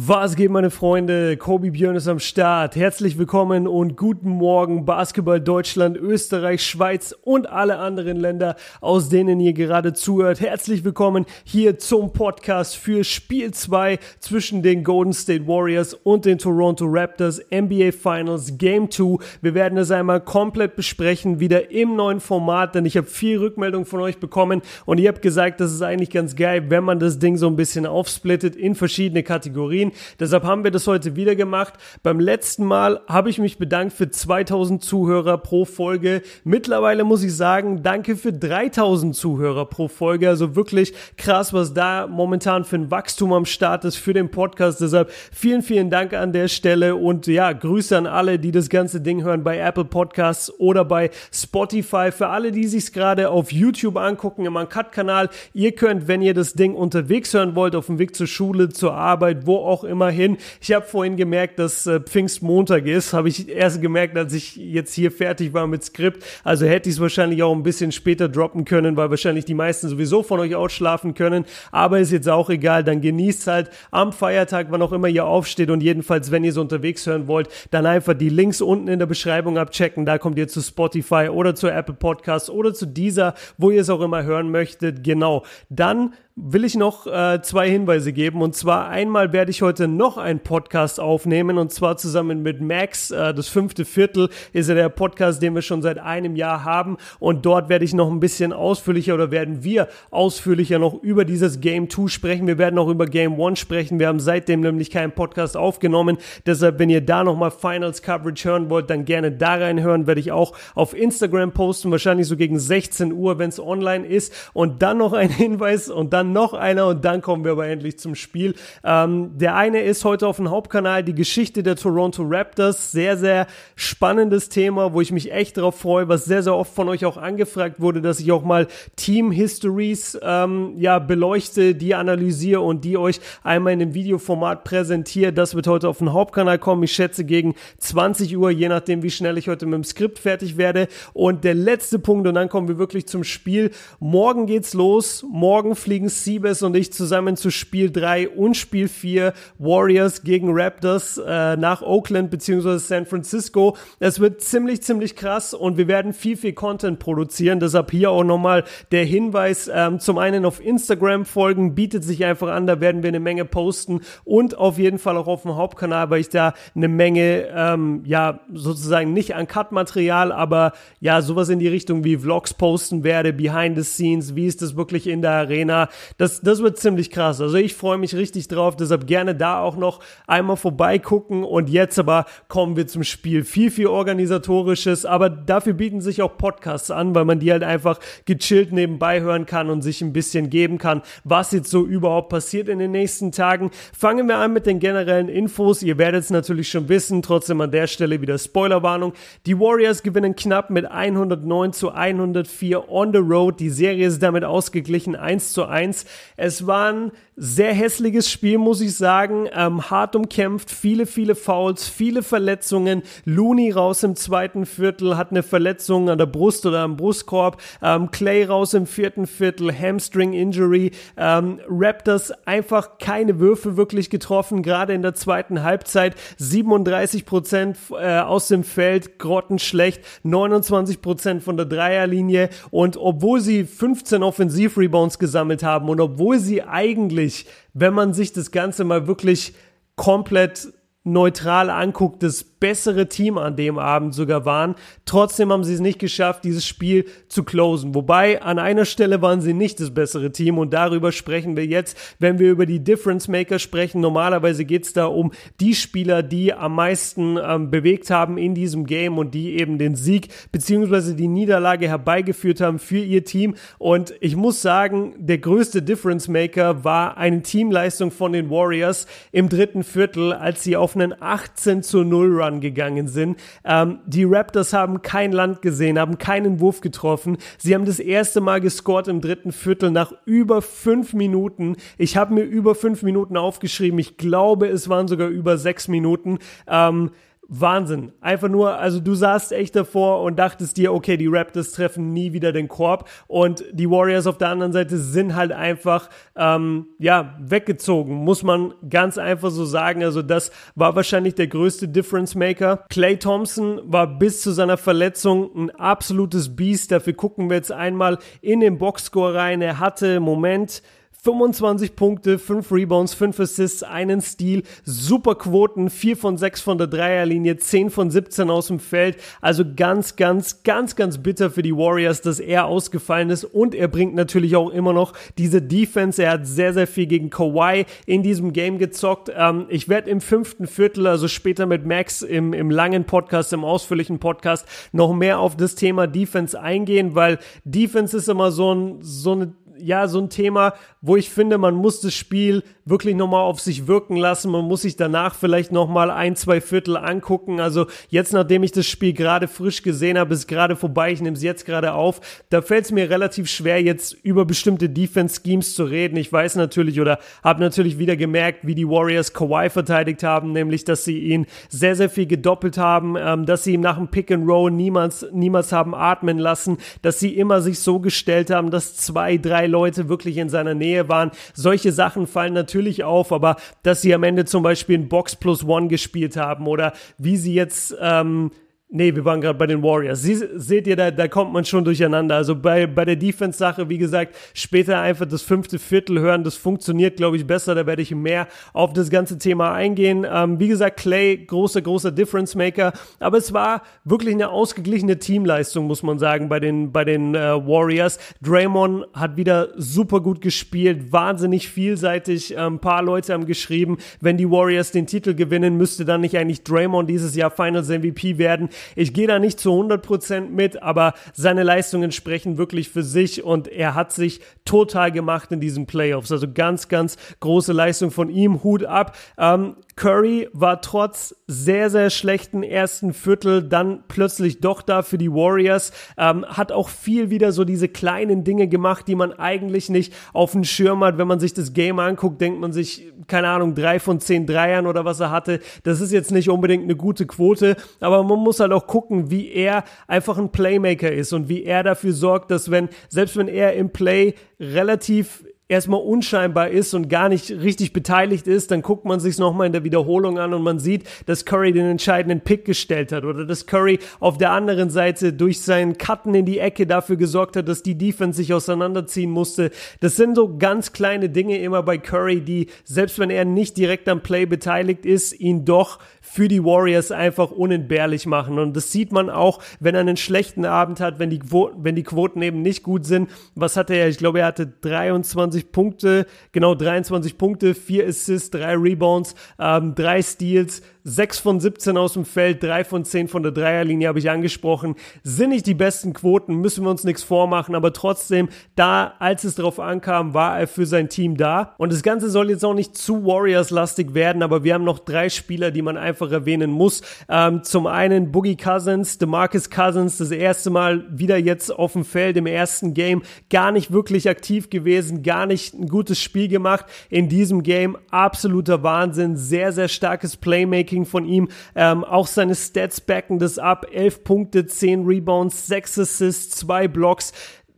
Was 0.00 0.36
geht, 0.36 0.52
meine 0.52 0.70
Freunde? 0.70 1.36
Kobi 1.36 1.70
Björn 1.70 1.96
ist 1.96 2.06
am 2.06 2.20
Start. 2.20 2.76
Herzlich 2.76 3.18
willkommen 3.18 3.66
und 3.66 3.96
guten 3.96 4.28
Morgen, 4.30 4.84
Basketball 4.84 5.40
Deutschland, 5.40 5.96
Österreich, 5.96 6.64
Schweiz 6.64 7.12
und 7.24 7.48
alle 7.48 7.78
anderen 7.78 8.16
Länder, 8.16 8.54
aus 8.80 9.08
denen 9.08 9.40
ihr 9.40 9.54
gerade 9.54 9.94
zuhört. 9.94 10.40
Herzlich 10.40 10.84
willkommen 10.84 11.26
hier 11.42 11.80
zum 11.80 12.12
Podcast 12.12 12.76
für 12.76 13.02
Spiel 13.02 13.50
2 13.50 13.98
zwischen 14.20 14.62
den 14.62 14.84
Golden 14.84 15.12
State 15.12 15.48
Warriors 15.48 15.94
und 15.94 16.26
den 16.26 16.38
Toronto 16.38 16.84
Raptors 16.86 17.40
NBA 17.52 17.90
Finals 17.90 18.56
Game 18.56 18.88
2. 18.92 19.16
Wir 19.42 19.54
werden 19.54 19.74
das 19.74 19.90
einmal 19.90 20.20
komplett 20.20 20.76
besprechen, 20.76 21.40
wieder 21.40 21.72
im 21.72 21.96
neuen 21.96 22.20
Format, 22.20 22.76
denn 22.76 22.86
ich 22.86 22.96
habe 22.96 23.08
viel 23.08 23.38
Rückmeldung 23.38 23.84
von 23.84 23.98
euch 23.98 24.18
bekommen 24.18 24.62
und 24.86 25.00
ihr 25.00 25.08
habt 25.08 25.22
gesagt, 25.22 25.60
das 25.60 25.72
ist 25.72 25.82
eigentlich 25.82 26.10
ganz 26.10 26.36
geil, 26.36 26.66
wenn 26.68 26.84
man 26.84 27.00
das 27.00 27.18
Ding 27.18 27.36
so 27.36 27.48
ein 27.48 27.56
bisschen 27.56 27.84
aufsplittet 27.84 28.54
in 28.54 28.76
verschiedene 28.76 29.24
Kategorien 29.24 29.87
ziehen. 29.90 30.16
Deshalb 30.20 30.44
haben 30.44 30.64
wir 30.64 30.70
das 30.70 30.86
heute 30.86 31.16
wieder 31.16 31.36
gemacht. 31.36 31.74
Beim 32.02 32.20
letzten 32.20 32.64
Mal 32.64 33.00
habe 33.08 33.30
ich 33.30 33.38
mich 33.38 33.58
bedankt 33.58 33.92
für 33.92 34.10
2000 34.10 34.82
Zuhörer 34.82 35.38
pro 35.38 35.64
Folge. 35.64 36.22
Mittlerweile 36.44 37.04
muss 37.04 37.22
ich 37.22 37.34
sagen, 37.34 37.82
danke 37.82 38.16
für 38.16 38.32
3000 38.32 39.14
Zuhörer 39.14 39.66
pro 39.66 39.88
Folge. 39.88 40.28
Also 40.28 40.56
wirklich 40.56 40.92
krass, 41.16 41.52
was 41.52 41.74
da 41.74 42.06
momentan 42.06 42.64
für 42.64 42.76
ein 42.76 42.90
Wachstum 42.90 43.32
am 43.32 43.44
Start 43.44 43.84
ist 43.84 43.96
für 43.96 44.12
den 44.12 44.30
Podcast. 44.30 44.80
Deshalb 44.80 45.10
vielen, 45.32 45.62
vielen 45.62 45.90
Dank 45.90 46.12
an 46.14 46.32
der 46.32 46.48
Stelle 46.48 46.96
und 46.96 47.26
ja, 47.26 47.52
Grüße 47.52 47.96
an 47.96 48.06
alle, 48.06 48.38
die 48.38 48.52
das 48.52 48.68
ganze 48.68 49.00
Ding 49.00 49.22
hören 49.22 49.44
bei 49.44 49.58
Apple 49.58 49.84
Podcasts 49.84 50.52
oder 50.58 50.84
bei 50.84 51.10
Spotify. 51.32 52.10
Für 52.12 52.28
alle, 52.28 52.52
die 52.52 52.66
sich 52.66 52.92
gerade 52.92 53.30
auf 53.30 53.52
YouTube 53.52 53.96
angucken, 53.96 54.44
im 54.44 54.56
Uncut-Kanal, 54.56 55.30
ihr 55.52 55.72
könnt, 55.72 56.08
wenn 56.08 56.22
ihr 56.22 56.34
das 56.34 56.54
Ding 56.54 56.74
unterwegs 56.74 57.34
hören 57.34 57.54
wollt, 57.54 57.74
auf 57.74 57.86
dem 57.86 57.98
Weg 57.98 58.14
zur 58.14 58.26
Schule, 58.26 58.68
zur 58.68 58.94
Arbeit, 58.94 59.46
wo 59.46 59.56
auch 59.56 59.77
immer 59.84 60.10
hin. 60.10 60.36
Ich 60.60 60.72
habe 60.72 60.86
vorhin 60.86 61.16
gemerkt, 61.16 61.58
dass 61.58 61.86
äh, 61.86 62.00
Pfingstmontag 62.00 62.86
ist. 62.86 63.12
Habe 63.12 63.28
ich 63.28 63.48
erst 63.48 63.80
gemerkt, 63.80 64.16
als 64.16 64.32
ich 64.32 64.56
jetzt 64.56 64.94
hier 64.94 65.10
fertig 65.10 65.52
war 65.52 65.66
mit 65.66 65.84
Skript. 65.84 66.24
Also 66.44 66.66
hätte 66.66 66.88
ich 66.88 66.96
es 66.96 67.00
wahrscheinlich 67.00 67.42
auch 67.42 67.54
ein 67.54 67.62
bisschen 67.62 67.92
später 67.92 68.28
droppen 68.28 68.64
können, 68.64 68.96
weil 68.96 69.10
wahrscheinlich 69.10 69.44
die 69.44 69.54
meisten 69.54 69.88
sowieso 69.88 70.22
von 70.22 70.40
euch 70.40 70.54
ausschlafen 70.54 71.14
können. 71.14 71.44
Aber 71.72 71.98
ist 71.98 72.12
jetzt 72.12 72.28
auch 72.28 72.50
egal. 72.50 72.84
Dann 72.84 73.00
genießt 73.00 73.46
halt 73.46 73.70
am 73.90 74.12
Feiertag, 74.12 74.68
wann 74.70 74.82
auch 74.82 74.92
immer 74.92 75.08
ihr 75.08 75.24
aufsteht. 75.24 75.70
Und 75.70 75.82
jedenfalls, 75.82 76.30
wenn 76.30 76.44
ihr 76.44 76.52
so 76.52 76.60
unterwegs 76.60 77.06
hören 77.06 77.26
wollt, 77.26 77.48
dann 77.70 77.86
einfach 77.86 78.14
die 78.14 78.28
Links 78.28 78.60
unten 78.60 78.88
in 78.88 78.98
der 78.98 79.06
Beschreibung 79.06 79.58
abchecken. 79.58 80.06
Da 80.06 80.18
kommt 80.18 80.38
ihr 80.38 80.48
zu 80.48 80.60
Spotify 80.60 81.28
oder 81.28 81.54
zu 81.54 81.68
Apple 81.68 81.94
Podcasts 81.94 82.50
oder 82.50 82.74
zu 82.74 82.86
dieser, 82.86 83.34
wo 83.56 83.70
ihr 83.70 83.80
es 83.80 83.90
auch 83.90 84.00
immer 84.00 84.24
hören 84.24 84.50
möchtet. 84.50 85.04
Genau. 85.04 85.44
Dann 85.68 86.12
will 86.40 86.64
ich 86.64 86.76
noch 86.76 87.06
äh, 87.06 87.42
zwei 87.42 87.68
Hinweise 87.68 88.12
geben. 88.12 88.42
Und 88.42 88.54
zwar 88.54 88.88
einmal 88.88 89.32
werde 89.32 89.50
ich 89.50 89.62
heute 89.62 89.88
noch 89.88 90.18
einen 90.18 90.40
Podcast 90.40 91.00
aufnehmen 91.00 91.58
und 91.58 91.72
zwar 91.72 91.96
zusammen 91.96 92.42
mit 92.42 92.60
Max. 92.60 93.10
Äh, 93.10 93.34
das 93.34 93.48
fünfte 93.48 93.84
Viertel 93.84 94.28
ist 94.52 94.68
ja 94.68 94.74
der 94.74 94.88
Podcast, 94.88 95.42
den 95.42 95.54
wir 95.54 95.62
schon 95.62 95.82
seit 95.82 95.98
einem 95.98 96.36
Jahr 96.36 96.64
haben. 96.64 96.96
Und 97.18 97.44
dort 97.44 97.68
werde 97.68 97.84
ich 97.84 97.92
noch 97.92 98.10
ein 98.10 98.20
bisschen 98.20 98.52
ausführlicher 98.52 99.14
oder 99.14 99.30
werden 99.30 99.64
wir 99.64 99.88
ausführlicher 100.10 100.78
noch 100.78 101.02
über 101.02 101.24
dieses 101.24 101.60
Game 101.60 101.90
2 101.90 102.06
sprechen. 102.08 102.46
Wir 102.46 102.58
werden 102.58 102.78
auch 102.78 102.88
über 102.88 103.06
Game 103.06 103.40
1 103.40 103.58
sprechen. 103.58 103.98
Wir 103.98 104.06
haben 104.06 104.20
seitdem 104.20 104.60
nämlich 104.60 104.90
keinen 104.90 105.12
Podcast 105.12 105.56
aufgenommen. 105.56 106.18
Deshalb, 106.46 106.78
wenn 106.78 106.90
ihr 106.90 107.00
da 107.00 107.24
nochmal 107.24 107.50
Finals 107.50 108.02
Coverage 108.02 108.48
hören 108.48 108.70
wollt, 108.70 108.90
dann 108.90 109.04
gerne 109.04 109.32
da 109.32 109.54
reinhören. 109.54 110.06
Werde 110.06 110.20
ich 110.20 110.30
auch 110.30 110.52
auf 110.74 110.94
Instagram 110.94 111.52
posten, 111.52 111.90
wahrscheinlich 111.90 112.28
so 112.28 112.36
gegen 112.36 112.58
16 112.58 113.12
Uhr, 113.12 113.38
wenn 113.38 113.48
es 113.48 113.58
online 113.58 114.06
ist. 114.06 114.32
Und 114.52 114.82
dann 114.82 114.98
noch 114.98 115.12
ein 115.12 115.30
Hinweis 115.38 115.88
und 115.88 116.12
dann 116.12 116.27
noch 116.32 116.52
einer 116.52 116.86
und 116.86 117.04
dann 117.04 117.22
kommen 117.22 117.44
wir 117.44 117.52
aber 117.52 117.66
endlich 117.66 117.98
zum 117.98 118.14
Spiel. 118.14 118.54
Ähm, 118.84 119.38
der 119.38 119.56
eine 119.56 119.82
ist 119.82 120.04
heute 120.04 120.26
auf 120.26 120.36
dem 120.36 120.50
Hauptkanal 120.50 121.04
die 121.04 121.14
Geschichte 121.14 121.62
der 121.62 121.76
Toronto 121.76 122.22
Raptors. 122.24 122.92
Sehr, 122.92 123.16
sehr 123.16 123.46
spannendes 123.76 124.48
Thema, 124.48 124.92
wo 124.92 125.00
ich 125.00 125.12
mich 125.12 125.32
echt 125.32 125.56
darauf 125.56 125.78
freue, 125.78 126.08
was 126.08 126.24
sehr, 126.24 126.42
sehr 126.42 126.54
oft 126.54 126.74
von 126.74 126.88
euch 126.88 127.04
auch 127.04 127.16
angefragt 127.16 127.80
wurde, 127.80 128.00
dass 128.00 128.20
ich 128.20 128.32
auch 128.32 128.44
mal 128.44 128.66
Team 128.96 129.30
Histories 129.30 130.18
ähm, 130.22 130.74
ja, 130.76 130.98
beleuchte, 130.98 131.74
die 131.74 131.94
analysiere 131.94 132.60
und 132.60 132.84
die 132.84 132.96
euch 132.96 133.20
einmal 133.42 133.72
in 133.72 133.78
dem 133.78 133.94
Videoformat 133.94 134.64
präsentiere. 134.64 135.32
Das 135.32 135.54
wird 135.54 135.66
heute 135.66 135.88
auf 135.88 135.98
dem 135.98 136.12
Hauptkanal 136.12 136.58
kommen. 136.58 136.82
Ich 136.82 136.92
schätze 136.92 137.24
gegen 137.24 137.54
20 137.78 138.36
Uhr, 138.36 138.50
je 138.50 138.68
nachdem, 138.68 139.02
wie 139.02 139.10
schnell 139.10 139.38
ich 139.38 139.48
heute 139.48 139.66
mit 139.66 139.74
dem 139.74 139.84
Skript 139.84 140.18
fertig 140.18 140.56
werde. 140.56 140.88
Und 141.12 141.44
der 141.44 141.54
letzte 141.54 141.98
Punkt, 141.98 142.26
und 142.26 142.34
dann 142.34 142.48
kommen 142.48 142.68
wir 142.68 142.78
wirklich 142.78 143.06
zum 143.06 143.24
Spiel. 143.24 143.70
Morgen 144.00 144.46
geht's 144.46 144.74
los. 144.74 145.24
Morgen 145.28 145.74
fliegen 145.74 146.08
Siebes 146.24 146.62
und 146.62 146.76
ich 146.76 146.92
zusammen 146.92 147.36
zu 147.36 147.50
Spiel 147.50 147.90
3 147.90 148.28
und 148.28 148.56
Spiel 148.56 148.88
4 148.88 149.32
Warriors 149.58 150.22
gegen 150.22 150.48
Raptors 150.50 151.18
äh, 151.18 151.56
nach 151.56 151.82
Oakland 151.82 152.30
bzw. 152.30 152.78
San 152.78 153.06
Francisco. 153.06 153.76
Es 153.98 154.20
wird 154.20 154.42
ziemlich, 154.42 154.82
ziemlich 154.82 155.16
krass 155.16 155.54
und 155.54 155.76
wir 155.76 155.88
werden 155.88 156.12
viel, 156.12 156.36
viel 156.36 156.52
Content 156.52 156.98
produzieren. 156.98 157.60
Deshalb 157.60 157.90
hier 157.90 158.10
auch 158.10 158.24
nochmal 158.24 158.64
der 158.92 159.04
Hinweis, 159.04 159.70
ähm, 159.72 160.00
zum 160.00 160.18
einen 160.18 160.44
auf 160.44 160.64
Instagram 160.64 161.24
folgen, 161.24 161.74
bietet 161.74 162.04
sich 162.04 162.24
einfach 162.24 162.48
an, 162.48 162.66
da 162.66 162.80
werden 162.80 163.02
wir 163.02 163.08
eine 163.08 163.20
Menge 163.20 163.44
posten 163.44 164.00
und 164.24 164.56
auf 164.58 164.78
jeden 164.78 164.98
Fall 164.98 165.16
auch 165.16 165.26
auf 165.26 165.42
dem 165.42 165.56
Hauptkanal, 165.56 166.10
weil 166.10 166.20
ich 166.20 166.28
da 166.28 166.54
eine 166.74 166.88
Menge, 166.88 167.48
ähm, 167.54 168.02
ja, 168.04 168.40
sozusagen 168.52 169.12
nicht 169.12 169.34
an 169.34 169.46
Cut-Material, 169.46 170.32
aber 170.32 170.72
ja, 171.00 171.22
sowas 171.22 171.48
in 171.48 171.58
die 171.58 171.68
Richtung 171.68 172.04
wie 172.04 172.16
Vlogs 172.16 172.54
posten 172.54 173.04
werde, 173.04 173.32
Behind 173.32 173.76
the 173.76 173.84
Scenes, 173.84 174.34
wie 174.34 174.46
ist 174.46 174.62
das 174.62 174.76
wirklich 174.76 175.06
in 175.06 175.22
der 175.22 175.32
Arena, 175.32 175.88
das, 176.16 176.40
das 176.40 176.62
wird 176.62 176.78
ziemlich 176.78 177.10
krass. 177.10 177.40
Also 177.40 177.56
ich 177.56 177.74
freue 177.74 177.98
mich 177.98 178.14
richtig 178.14 178.48
drauf, 178.48 178.76
deshalb 178.76 179.06
gerne 179.06 179.34
da 179.34 179.60
auch 179.60 179.76
noch 179.76 180.00
einmal 180.26 180.56
vorbeigucken. 180.56 181.44
Und 181.44 181.68
jetzt 181.68 181.98
aber 181.98 182.26
kommen 182.48 182.76
wir 182.76 182.86
zum 182.86 183.04
Spiel. 183.04 183.44
Viel, 183.44 183.70
viel 183.70 183.86
organisatorisches, 183.86 185.04
aber 185.04 185.30
dafür 185.30 185.74
bieten 185.74 186.00
sich 186.00 186.22
auch 186.22 186.36
Podcasts 186.36 186.90
an, 186.90 187.14
weil 187.14 187.24
man 187.24 187.40
die 187.40 187.52
halt 187.52 187.62
einfach 187.62 187.98
gechillt 188.24 188.72
nebenbei 188.72 189.20
hören 189.20 189.46
kann 189.46 189.70
und 189.70 189.82
sich 189.82 190.02
ein 190.02 190.12
bisschen 190.12 190.50
geben 190.50 190.78
kann, 190.78 191.02
was 191.24 191.52
jetzt 191.52 191.70
so 191.70 191.86
überhaupt 191.86 192.28
passiert 192.28 192.68
in 192.68 192.78
den 192.78 192.90
nächsten 192.90 193.32
Tagen. 193.32 193.70
Fangen 193.96 194.28
wir 194.28 194.38
an 194.38 194.52
mit 194.52 194.66
den 194.66 194.78
generellen 194.78 195.28
Infos. 195.28 195.82
Ihr 195.82 195.98
werdet 195.98 196.24
es 196.24 196.30
natürlich 196.30 196.68
schon 196.68 196.88
wissen, 196.88 197.22
trotzdem 197.22 197.60
an 197.60 197.70
der 197.70 197.86
Stelle 197.86 198.20
wieder 198.20 198.38
Spoilerwarnung. 198.38 199.12
Die 199.46 199.58
Warriors 199.58 200.02
gewinnen 200.02 200.36
knapp 200.36 200.70
mit 200.70 200.86
109 200.86 201.72
zu 201.72 201.90
104 201.90 202.88
on 202.88 203.12
the 203.12 203.18
road. 203.18 203.60
Die 203.60 203.70
Serie 203.70 204.06
ist 204.06 204.22
damit 204.22 204.44
ausgeglichen 204.44 205.16
1 205.16 205.52
zu 205.52 205.64
1. 205.64 205.87
Es 206.36 206.66
war 206.66 206.92
ein 206.92 207.12
sehr 207.38 207.72
hässliches 207.72 208.30
Spiel, 208.30 208.58
muss 208.58 208.80
ich 208.80 208.94
sagen. 208.94 209.48
Ähm, 209.54 209.90
hart 209.90 210.14
umkämpft, 210.16 210.70
viele, 210.70 211.06
viele 211.06 211.34
Fouls, 211.34 211.88
viele 211.88 212.22
Verletzungen. 212.22 213.02
Looney 213.24 213.70
raus 213.70 214.02
im 214.02 214.16
zweiten 214.16 214.66
Viertel, 214.66 215.16
hat 215.16 215.30
eine 215.30 215.42
Verletzung 215.42 216.10
an 216.10 216.18
der 216.18 216.26
Brust 216.26 216.66
oder 216.66 216.80
am 216.80 216.96
Brustkorb. 216.96 217.60
Ähm, 217.82 218.10
Clay 218.10 218.44
raus 218.44 218.74
im 218.74 218.86
vierten 218.86 219.26
Viertel, 219.26 219.72
Hamstring 219.72 220.32
Injury. 220.34 220.90
Ähm, 221.16 221.60
Raptors 221.68 222.32
einfach 222.46 222.98
keine 222.98 223.38
Würfe 223.38 223.76
wirklich 223.76 224.10
getroffen, 224.10 224.62
gerade 224.62 224.92
in 224.92 225.02
der 225.02 225.14
zweiten 225.14 225.62
Halbzeit. 225.62 226.16
37 226.36 227.24
Prozent 227.24 227.78
äh, 227.98 228.18
aus 228.18 228.48
dem 228.48 228.64
Feld, 228.64 229.18
grottenschlecht. 229.18 230.02
29 230.24 231.00
Prozent 231.00 231.42
von 231.42 231.56
der 231.56 231.66
Dreierlinie. 231.66 232.50
Und 232.70 232.96
obwohl 232.96 233.40
sie 233.40 233.64
15 233.64 234.22
Offensivrebounds 234.22 235.18
gesammelt 235.18 235.62
haben, 235.62 235.78
haben. 235.78 235.88
Und 235.88 236.00
obwohl 236.00 236.38
sie 236.38 236.62
eigentlich, 236.62 237.27
wenn 237.72 237.94
man 237.94 238.14
sich 238.14 238.32
das 238.32 238.50
Ganze 238.50 238.84
mal 238.84 239.06
wirklich 239.06 239.54
komplett 239.96 240.72
neutral 241.04 241.70
anguckt, 241.70 242.22
das 242.22 242.44
bessere 242.60 243.08
Team 243.08 243.38
an 243.38 243.56
dem 243.56 243.78
Abend 243.78 244.14
sogar 244.14 244.44
waren. 244.44 244.74
Trotzdem 245.04 245.52
haben 245.52 245.64
sie 245.64 245.74
es 245.74 245.80
nicht 245.80 245.98
geschafft, 245.98 246.44
dieses 246.44 246.66
Spiel 246.66 247.06
zu 247.28 247.44
closen. 247.44 247.94
Wobei 247.94 248.42
an 248.42 248.58
einer 248.58 248.84
Stelle 248.84 249.22
waren 249.22 249.40
sie 249.40 249.54
nicht 249.54 249.80
das 249.80 249.92
bessere 249.92 250.32
Team 250.32 250.58
und 250.58 250.72
darüber 250.72 251.12
sprechen 251.12 251.56
wir 251.56 251.66
jetzt, 251.66 251.96
wenn 252.18 252.38
wir 252.38 252.50
über 252.50 252.66
die 252.66 252.82
Difference 252.82 253.28
Maker 253.28 253.58
sprechen. 253.58 254.00
Normalerweise 254.00 254.64
geht 254.64 254.84
es 254.84 254.92
da 254.92 255.06
um 255.06 255.32
die 255.60 255.74
Spieler, 255.74 256.22
die 256.22 256.52
am 256.52 256.74
meisten 256.74 257.38
ähm, 257.42 257.70
bewegt 257.70 258.10
haben 258.10 258.38
in 258.38 258.54
diesem 258.54 258.86
Game 258.86 259.18
und 259.18 259.34
die 259.34 259.58
eben 259.58 259.78
den 259.78 259.94
Sieg 259.94 260.28
beziehungsweise 260.52 261.14
die 261.14 261.28
Niederlage 261.28 261.88
herbeigeführt 261.88 262.60
haben 262.60 262.78
für 262.78 262.98
ihr 262.98 263.24
Team. 263.24 263.54
Und 263.78 264.14
ich 264.20 264.36
muss 264.36 264.62
sagen, 264.62 265.14
der 265.18 265.38
größte 265.38 265.82
Difference 265.82 266.28
Maker 266.28 266.84
war 266.84 267.16
eine 267.16 267.42
Teamleistung 267.42 268.10
von 268.10 268.32
den 268.32 268.50
Warriors 268.50 269.06
im 269.32 269.48
dritten 269.48 269.84
Viertel, 269.84 270.32
als 270.32 270.62
sie 270.62 270.76
auf 270.76 270.96
einen 270.96 271.14
18 271.20 271.82
zu 271.82 272.04
0 272.04 272.42
Run 272.42 272.47
Run 272.48 272.60
gegangen 272.60 273.08
sind. 273.08 273.38
Ähm, 273.64 274.00
die 274.06 274.24
Raptors 274.24 274.72
haben 274.72 275.02
kein 275.02 275.32
Land 275.32 275.62
gesehen, 275.62 275.98
haben 275.98 276.18
keinen 276.18 276.60
Wurf 276.60 276.80
getroffen. 276.80 277.38
Sie 277.58 277.74
haben 277.74 277.84
das 277.84 278.00
erste 278.00 278.40
Mal 278.40 278.60
gescored 278.60 279.08
im 279.08 279.20
dritten 279.20 279.52
Viertel 279.52 279.90
nach 279.90 280.12
über 280.24 280.62
fünf 280.62 281.12
Minuten. 281.12 281.76
Ich 281.96 282.16
habe 282.16 282.34
mir 282.34 282.42
über 282.42 282.74
fünf 282.74 283.02
Minuten 283.02 283.36
aufgeschrieben. 283.36 283.98
Ich 283.98 284.16
glaube, 284.16 284.68
es 284.68 284.88
waren 284.88 285.08
sogar 285.08 285.28
über 285.28 285.58
sechs 285.58 285.88
Minuten. 285.88 286.38
Ähm, 286.66 287.10
Wahnsinn. 287.50 288.12
Einfach 288.20 288.48
nur, 288.48 288.78
also 288.78 289.00
du 289.00 289.14
saßt 289.14 289.52
echt 289.52 289.74
davor 289.74 290.22
und 290.22 290.38
dachtest 290.38 290.76
dir, 290.76 290.92
okay, 290.92 291.16
die 291.16 291.28
Raptors 291.28 291.72
treffen 291.72 292.12
nie 292.12 292.34
wieder 292.34 292.52
den 292.52 292.68
Korb 292.68 293.08
und 293.26 293.64
die 293.72 293.90
Warriors 293.90 294.26
auf 294.26 294.36
der 294.36 294.50
anderen 294.50 294.72
Seite 294.72 294.98
sind 294.98 295.34
halt 295.34 295.52
einfach, 295.52 296.10
ähm, 296.36 296.88
ja, 296.98 297.36
weggezogen, 297.40 298.14
muss 298.16 298.42
man 298.42 298.74
ganz 298.90 299.16
einfach 299.16 299.50
so 299.50 299.64
sagen. 299.64 300.04
Also 300.04 300.20
das 300.20 300.52
war 300.74 300.94
wahrscheinlich 300.94 301.36
der 301.36 301.46
größte 301.46 301.88
Difference 301.88 302.34
Maker. 302.34 302.84
Clay 302.90 303.16
Thompson 303.16 303.80
war 303.84 304.06
bis 304.06 304.42
zu 304.42 304.50
seiner 304.50 304.76
Verletzung 304.76 305.50
ein 305.56 305.70
absolutes 305.70 306.54
Biest. 306.54 306.92
Dafür 306.92 307.14
gucken 307.14 307.48
wir 307.48 307.56
jetzt 307.56 307.72
einmal 307.72 308.18
in 308.42 308.60
den 308.60 308.76
Boxscore 308.76 309.34
rein. 309.34 309.62
Er 309.62 309.78
hatte, 309.78 310.20
Moment, 310.20 310.82
25 311.24 311.96
Punkte, 311.96 312.38
5 312.38 312.70
Rebounds, 312.70 313.12
5 313.14 313.40
Assists, 313.40 313.82
einen 313.82 314.20
Steal, 314.20 314.62
super 314.84 315.34
Quoten, 315.34 315.90
4 315.90 316.16
von 316.16 316.38
6 316.38 316.60
von 316.60 316.78
der 316.78 316.86
Dreierlinie, 316.86 317.56
10 317.56 317.90
von 317.90 318.10
17 318.10 318.48
aus 318.50 318.68
dem 318.68 318.78
Feld. 318.78 319.16
Also 319.40 319.64
ganz, 319.76 320.14
ganz, 320.14 320.62
ganz, 320.62 320.94
ganz 320.94 321.18
bitter 321.18 321.50
für 321.50 321.62
die 321.62 321.76
Warriors, 321.76 322.20
dass 322.20 322.38
er 322.38 322.66
ausgefallen 322.66 323.30
ist 323.30 323.44
und 323.44 323.74
er 323.74 323.88
bringt 323.88 324.14
natürlich 324.14 324.54
auch 324.54 324.70
immer 324.70 324.92
noch 324.92 325.12
diese 325.38 325.60
Defense. 325.60 326.22
Er 326.22 326.32
hat 326.32 326.46
sehr, 326.46 326.72
sehr 326.72 326.86
viel 326.86 327.06
gegen 327.06 327.30
Kawhi 327.30 327.84
in 328.06 328.22
diesem 328.22 328.52
Game 328.52 328.78
gezockt. 328.78 329.30
Ähm, 329.34 329.66
ich 329.70 329.88
werde 329.88 330.10
im 330.10 330.20
fünften 330.20 330.68
Viertel, 330.68 331.08
also 331.08 331.26
später 331.26 331.66
mit 331.66 331.84
Max 331.84 332.22
im, 332.22 332.52
im 332.52 332.70
langen 332.70 333.04
Podcast, 333.04 333.52
im 333.52 333.64
ausführlichen 333.64 334.20
Podcast, 334.20 334.66
noch 334.92 335.12
mehr 335.12 335.40
auf 335.40 335.56
das 335.56 335.74
Thema 335.74 336.06
Defense 336.06 336.58
eingehen, 336.58 337.16
weil 337.16 337.38
Defense 337.64 338.16
ist 338.16 338.28
immer 338.28 338.52
so, 338.52 338.72
ein, 338.72 338.98
so 339.00 339.32
eine 339.32 339.52
ja, 339.78 340.08
so 340.08 340.20
ein 340.20 340.30
Thema, 340.30 340.74
wo 341.00 341.16
ich 341.16 341.30
finde, 341.30 341.58
man 341.58 341.74
muss 341.74 342.00
das 342.00 342.14
Spiel 342.14 342.62
wirklich 342.88 343.14
nochmal 343.14 343.42
auf 343.42 343.60
sich 343.60 343.86
wirken 343.86 344.16
lassen. 344.16 344.50
Man 344.50 344.64
muss 344.64 344.82
sich 344.82 344.96
danach 344.96 345.34
vielleicht 345.34 345.72
nochmal 345.72 346.10
ein, 346.10 346.36
zwei 346.36 346.60
Viertel 346.60 346.96
angucken. 346.96 347.60
Also 347.60 347.86
jetzt, 348.08 348.32
nachdem 348.32 348.62
ich 348.62 348.72
das 348.72 348.86
Spiel 348.86 349.12
gerade 349.12 349.48
frisch 349.48 349.82
gesehen 349.82 350.18
habe, 350.18 350.34
ist 350.34 350.46
gerade 350.46 350.76
vorbei, 350.76 351.12
ich 351.12 351.20
nehme 351.20 351.36
es 351.36 351.42
jetzt 351.42 351.66
gerade 351.66 351.92
auf, 351.92 352.20
da 352.50 352.62
fällt 352.62 352.86
es 352.86 352.92
mir 352.92 353.10
relativ 353.10 353.48
schwer, 353.48 353.82
jetzt 353.82 354.12
über 354.22 354.44
bestimmte 354.44 354.88
Defense-Schemes 354.88 355.74
zu 355.74 355.84
reden. 355.84 356.16
Ich 356.16 356.32
weiß 356.32 356.56
natürlich 356.56 357.00
oder 357.00 357.18
habe 357.42 357.60
natürlich 357.60 357.98
wieder 357.98 358.16
gemerkt, 358.16 358.66
wie 358.66 358.74
die 358.74 358.88
Warriors 358.88 359.32
Kawhi 359.32 359.70
verteidigt 359.70 360.22
haben, 360.22 360.52
nämlich, 360.52 360.84
dass 360.84 361.04
sie 361.04 361.18
ihn 361.18 361.46
sehr, 361.68 361.94
sehr 361.94 362.10
viel 362.10 362.26
gedoppelt 362.26 362.78
haben, 362.78 363.16
ähm, 363.18 363.46
dass 363.46 363.64
sie 363.64 363.74
ihm 363.74 363.80
nach 363.80 363.96
dem 363.96 364.08
Pick 364.08 364.30
and 364.30 364.48
Roll 364.48 364.70
niemals, 364.70 365.26
niemals 365.32 365.72
haben 365.72 365.94
atmen 365.94 366.38
lassen, 366.38 366.78
dass 367.02 367.20
sie 367.20 367.36
immer 367.36 367.60
sich 367.60 367.80
so 367.80 368.00
gestellt 368.00 368.50
haben, 368.50 368.70
dass 368.70 368.96
zwei, 368.96 369.36
drei 369.36 369.66
Leute 369.66 370.08
wirklich 370.08 370.36
in 370.38 370.48
seiner 370.48 370.74
Nähe 370.74 371.08
waren. 371.08 371.30
Solche 371.54 371.92
Sachen 371.92 372.26
fallen 372.26 372.54
natürlich 372.54 372.77
auf, 373.04 373.32
aber 373.32 373.56
dass 373.82 374.02
sie 374.02 374.14
am 374.14 374.22
Ende 374.22 374.44
zum 374.44 374.62
Beispiel 374.62 374.98
ein 374.98 375.08
Box 375.08 375.36
plus 375.36 375.64
One 375.64 375.88
gespielt 375.88 376.36
haben 376.36 376.66
oder 376.66 376.92
wie 377.18 377.36
sie 377.36 377.54
jetzt 377.54 377.96
ähm, 378.00 378.50
Nee, 378.90 379.14
wir 379.14 379.26
waren 379.26 379.42
gerade 379.42 379.58
bei 379.58 379.66
den 379.66 379.82
Warriors. 379.82 380.22
Sie, 380.22 380.34
seht 380.34 380.86
ihr, 380.86 380.96
da, 380.96 381.10
da 381.10 381.28
kommt 381.28 381.52
man 381.52 381.62
schon 381.66 381.84
durcheinander. 381.84 382.36
Also 382.36 382.56
bei, 382.56 382.86
bei 382.86 383.04
der 383.04 383.16
Defense-Sache, 383.16 383.90
wie 383.90 383.98
gesagt, 383.98 384.34
später 384.54 384.98
einfach 384.98 385.26
das 385.26 385.42
fünfte 385.42 385.78
Viertel 385.78 386.20
hören, 386.20 386.42
das 386.42 386.56
funktioniert, 386.56 387.18
glaube 387.18 387.36
ich, 387.36 387.46
besser. 387.46 387.74
Da 387.74 387.84
werde 387.84 388.00
ich 388.00 388.14
mehr 388.14 388.48
auf 388.72 388.94
das 388.94 389.10
ganze 389.10 389.36
Thema 389.36 389.74
eingehen. 389.74 390.26
Ähm, 390.26 390.58
wie 390.58 390.68
gesagt, 390.68 391.00
Clay, 391.00 391.36
großer, 391.36 391.82
großer 391.82 392.12
Difference-Maker. 392.12 392.94
Aber 393.20 393.36
es 393.36 393.52
war 393.52 393.82
wirklich 394.04 394.32
eine 394.32 394.48
ausgeglichene 394.48 395.18
Teamleistung, 395.18 395.86
muss 395.86 396.02
man 396.02 396.18
sagen, 396.18 396.48
bei 396.48 396.58
den, 396.58 396.90
bei 396.90 397.04
den 397.04 397.34
äh, 397.34 397.38
Warriors. 397.38 398.18
Draymond 398.40 399.04
hat 399.12 399.36
wieder 399.36 399.68
super 399.76 400.22
gut 400.22 400.40
gespielt, 400.40 401.12
wahnsinnig 401.12 401.68
vielseitig. 401.68 402.56
Ein 402.56 402.66
ähm, 402.66 402.78
paar 402.78 403.02
Leute 403.02 403.34
haben 403.34 403.44
geschrieben, 403.44 403.98
wenn 404.22 404.38
die 404.38 404.50
Warriors 404.50 404.92
den 404.92 405.06
Titel 405.06 405.34
gewinnen, 405.34 405.76
müsste 405.76 406.06
dann 406.06 406.22
nicht 406.22 406.38
eigentlich 406.38 406.62
Draymond 406.62 407.10
dieses 407.10 407.36
Jahr 407.36 407.50
Finals 407.50 407.90
MVP 407.90 408.38
werden. 408.38 408.70
Ich 408.96 409.12
gehe 409.12 409.26
da 409.26 409.38
nicht 409.38 409.60
zu 409.60 409.70
100% 409.70 410.48
mit, 410.48 410.82
aber 410.82 411.14
seine 411.32 411.62
Leistungen 411.62 412.12
sprechen 412.12 412.58
wirklich 412.58 412.88
für 412.88 413.02
sich 413.02 413.44
und 413.44 413.68
er 413.68 413.94
hat 413.94 414.12
sich 414.12 414.40
total 414.64 415.12
gemacht 415.12 415.52
in 415.52 415.60
diesen 415.60 415.86
Playoffs. 415.86 416.32
Also 416.32 416.46
ganz, 416.52 416.88
ganz 416.88 417.16
große 417.40 417.72
Leistung 417.72 418.10
von 418.10 418.28
ihm. 418.30 418.62
Hut 418.62 418.84
ab. 418.84 419.16
Ähm, 419.38 419.76
Curry 419.98 420.48
war 420.52 420.80
trotz 420.80 421.34
sehr, 421.48 421.90
sehr 421.90 422.10
schlechten 422.10 422.62
ersten 422.62 423.12
Viertel 423.12 423.64
dann 423.64 424.04
plötzlich 424.06 424.60
doch 424.60 424.80
da 424.80 425.02
für 425.02 425.18
die 425.18 425.32
Warriors. 425.32 425.90
Ähm, 426.16 426.46
hat 426.46 426.70
auch 426.70 426.88
viel 426.88 427.30
wieder 427.30 427.50
so 427.50 427.64
diese 427.64 427.88
kleinen 427.88 428.44
Dinge 428.44 428.68
gemacht, 428.68 429.08
die 429.08 429.16
man 429.16 429.32
eigentlich 429.32 429.88
nicht 429.88 430.14
auf 430.32 430.52
dem 430.52 430.62
Schirm 430.62 431.02
hat. 431.02 431.18
Wenn 431.18 431.26
man 431.26 431.40
sich 431.40 431.52
das 431.52 431.72
Game 431.72 431.98
anguckt, 431.98 432.40
denkt 432.40 432.60
man 432.60 432.72
sich, 432.72 433.12
keine 433.26 433.48
Ahnung, 433.48 433.74
drei 433.74 433.98
von 433.98 434.20
zehn 434.20 434.46
Dreiern 434.46 434.86
oder 434.86 435.04
was 435.04 435.18
er 435.18 435.32
hatte. 435.32 435.58
Das 435.82 436.00
ist 436.00 436.12
jetzt 436.12 436.30
nicht 436.30 436.48
unbedingt 436.48 436.84
eine 436.84 436.94
gute 436.94 437.26
Quote, 437.26 437.76
aber 437.98 438.22
man 438.22 438.38
muss 438.38 438.60
halt 438.60 438.70
auch 438.70 438.86
gucken, 438.86 439.32
wie 439.32 439.50
er 439.50 439.82
einfach 440.06 440.38
ein 440.38 440.52
Playmaker 440.52 441.10
ist 441.10 441.32
und 441.32 441.48
wie 441.48 441.64
er 441.64 441.82
dafür 441.82 442.12
sorgt, 442.12 442.52
dass 442.52 442.70
wenn, 442.70 442.88
selbst 443.08 443.36
wenn 443.36 443.48
er 443.48 443.72
im 443.72 443.90
Play 443.90 444.34
relativ 444.60 445.42
erstmal 445.68 446.00
unscheinbar 446.00 446.70
ist 446.70 446.94
und 446.94 447.08
gar 447.08 447.28
nicht 447.28 447.50
richtig 447.50 447.92
beteiligt 447.92 448.46
ist, 448.46 448.70
dann 448.70 448.80
guckt 448.80 449.04
man 449.04 449.20
sich 449.20 449.38
nochmal 449.38 449.66
in 449.66 449.72
der 449.74 449.84
Wiederholung 449.84 450.38
an 450.38 450.54
und 450.54 450.62
man 450.62 450.78
sieht, 450.78 451.04
dass 451.26 451.44
Curry 451.44 451.72
den 451.72 451.84
entscheidenden 451.84 452.40
Pick 452.40 452.64
gestellt 452.64 453.12
hat 453.12 453.24
oder 453.24 453.44
dass 453.44 453.66
Curry 453.66 453.98
auf 454.18 454.38
der 454.38 454.52
anderen 454.52 454.88
Seite 454.88 455.34
durch 455.34 455.60
seinen 455.60 455.98
Cutten 455.98 456.34
in 456.34 456.46
die 456.46 456.58
Ecke 456.58 456.86
dafür 456.86 457.16
gesorgt 457.16 457.56
hat, 457.56 457.68
dass 457.68 457.82
die 457.82 457.98
Defense 457.98 458.38
sich 458.38 458.54
auseinanderziehen 458.54 459.30
musste. 459.30 459.70
Das 460.00 460.16
sind 460.16 460.36
so 460.36 460.56
ganz 460.56 460.92
kleine 460.92 461.28
Dinge 461.28 461.58
immer 461.58 461.82
bei 461.82 461.98
Curry, 461.98 462.40
die 462.40 462.68
selbst 462.84 463.18
wenn 463.18 463.30
er 463.30 463.44
nicht 463.44 463.76
direkt 463.76 464.08
am 464.08 464.22
Play 464.22 464.46
beteiligt 464.46 465.04
ist, 465.04 465.38
ihn 465.38 465.66
doch 465.66 465.98
für 466.30 466.48
die 466.48 466.62
Warriors 466.62 467.10
einfach 467.10 467.50
unentbehrlich 467.50 468.26
machen. 468.26 468.58
Und 468.58 468.76
das 468.76 468.92
sieht 468.92 469.12
man 469.12 469.30
auch, 469.30 469.60
wenn 469.80 469.94
er 469.94 470.02
einen 470.02 470.16
schlechten 470.16 470.64
Abend 470.64 471.00
hat, 471.00 471.18
wenn 471.18 471.30
die, 471.30 471.38
Quoten, 471.38 471.82
wenn 471.84 471.96
die 471.96 472.02
Quoten 472.02 472.42
eben 472.42 472.62
nicht 472.62 472.82
gut 472.82 473.06
sind. 473.06 473.30
Was 473.54 473.76
hatte 473.76 473.94
er? 473.94 474.08
Ich 474.08 474.18
glaube, 474.18 474.40
er 474.40 474.46
hatte 474.46 474.66
23 474.66 475.72
Punkte, 475.72 476.26
genau 476.52 476.74
23 476.74 477.38
Punkte, 477.38 477.74
4 477.74 478.06
Assists, 478.06 478.50
3 478.50 478.76
Rebounds, 478.76 479.34
ähm, 479.58 479.94
3 479.94 480.22
Steals, 480.22 480.82
6 481.08 481.38
von 481.38 481.60
17 481.60 481.96
aus 481.96 482.12
dem 482.12 482.24
Feld, 482.24 482.62
3 482.62 482.84
von 482.84 483.04
10 483.04 483.28
von 483.28 483.42
der 483.42 483.52
Dreierlinie 483.52 484.08
habe 484.08 484.18
ich 484.18 484.30
angesprochen. 484.30 484.94
Sind 485.22 485.50
nicht 485.50 485.66
die 485.66 485.74
besten 485.74 486.12
Quoten, 486.12 486.56
müssen 486.56 486.84
wir 486.84 486.90
uns 486.90 487.04
nichts 487.04 487.22
vormachen, 487.22 487.74
aber 487.74 487.92
trotzdem, 487.92 488.48
da, 488.76 489.14
als 489.18 489.44
es 489.44 489.54
darauf 489.54 489.80
ankam, 489.80 490.34
war 490.34 490.58
er 490.60 490.68
für 490.68 490.86
sein 490.86 491.08
Team 491.08 491.36
da. 491.36 491.74
Und 491.78 491.92
das 491.92 492.02
Ganze 492.02 492.28
soll 492.30 492.50
jetzt 492.50 492.64
auch 492.64 492.74
nicht 492.74 492.96
zu 492.96 493.24
Warriors-lastig 493.24 494.14
werden, 494.14 494.42
aber 494.42 494.64
wir 494.64 494.74
haben 494.74 494.84
noch 494.84 494.98
drei 494.98 495.28
Spieler, 495.30 495.70
die 495.70 495.82
man 495.82 495.96
einfach 495.96 496.30
erwähnen 496.30 496.70
muss. 496.70 497.02
Ähm, 497.28 497.64
zum 497.64 497.86
einen 497.86 498.30
Boogie 498.30 498.56
Cousins, 498.56 499.18
DeMarcus 499.18 499.70
Cousins, 499.70 500.18
das 500.18 500.30
erste 500.30 500.70
Mal 500.70 501.04
wieder 501.10 501.38
jetzt 501.38 501.70
auf 501.70 501.94
dem 501.94 502.04
Feld 502.04 502.36
im 502.36 502.46
ersten 502.46 502.92
Game, 502.92 503.22
gar 503.48 503.72
nicht 503.72 503.90
wirklich 503.92 504.28
aktiv 504.28 504.68
gewesen, 504.70 505.22
gar 505.22 505.46
nicht 505.46 505.74
ein 505.74 505.88
gutes 505.88 506.20
Spiel 506.20 506.48
gemacht. 506.48 506.84
In 507.08 507.28
diesem 507.28 507.62
Game 507.62 507.96
absoluter 508.10 508.82
Wahnsinn, 508.82 509.36
sehr, 509.36 509.72
sehr 509.72 509.88
starkes 509.88 510.36
Playmaking 510.36 510.97
Ranking 510.98 511.06
von 511.06 511.24
ihm. 511.24 511.48
Ähm, 511.74 512.04
auch 512.04 512.26
seine 512.26 512.54
Stats 512.54 513.00
backen 513.00 513.38
das 513.38 513.58
ab. 513.58 513.86
11 513.92 514.24
Punkte, 514.24 514.66
10 514.66 515.04
Rebounds, 515.04 515.66
6 515.66 515.98
Assists, 516.00 516.56
2 516.56 516.88
Blocks 516.88 517.32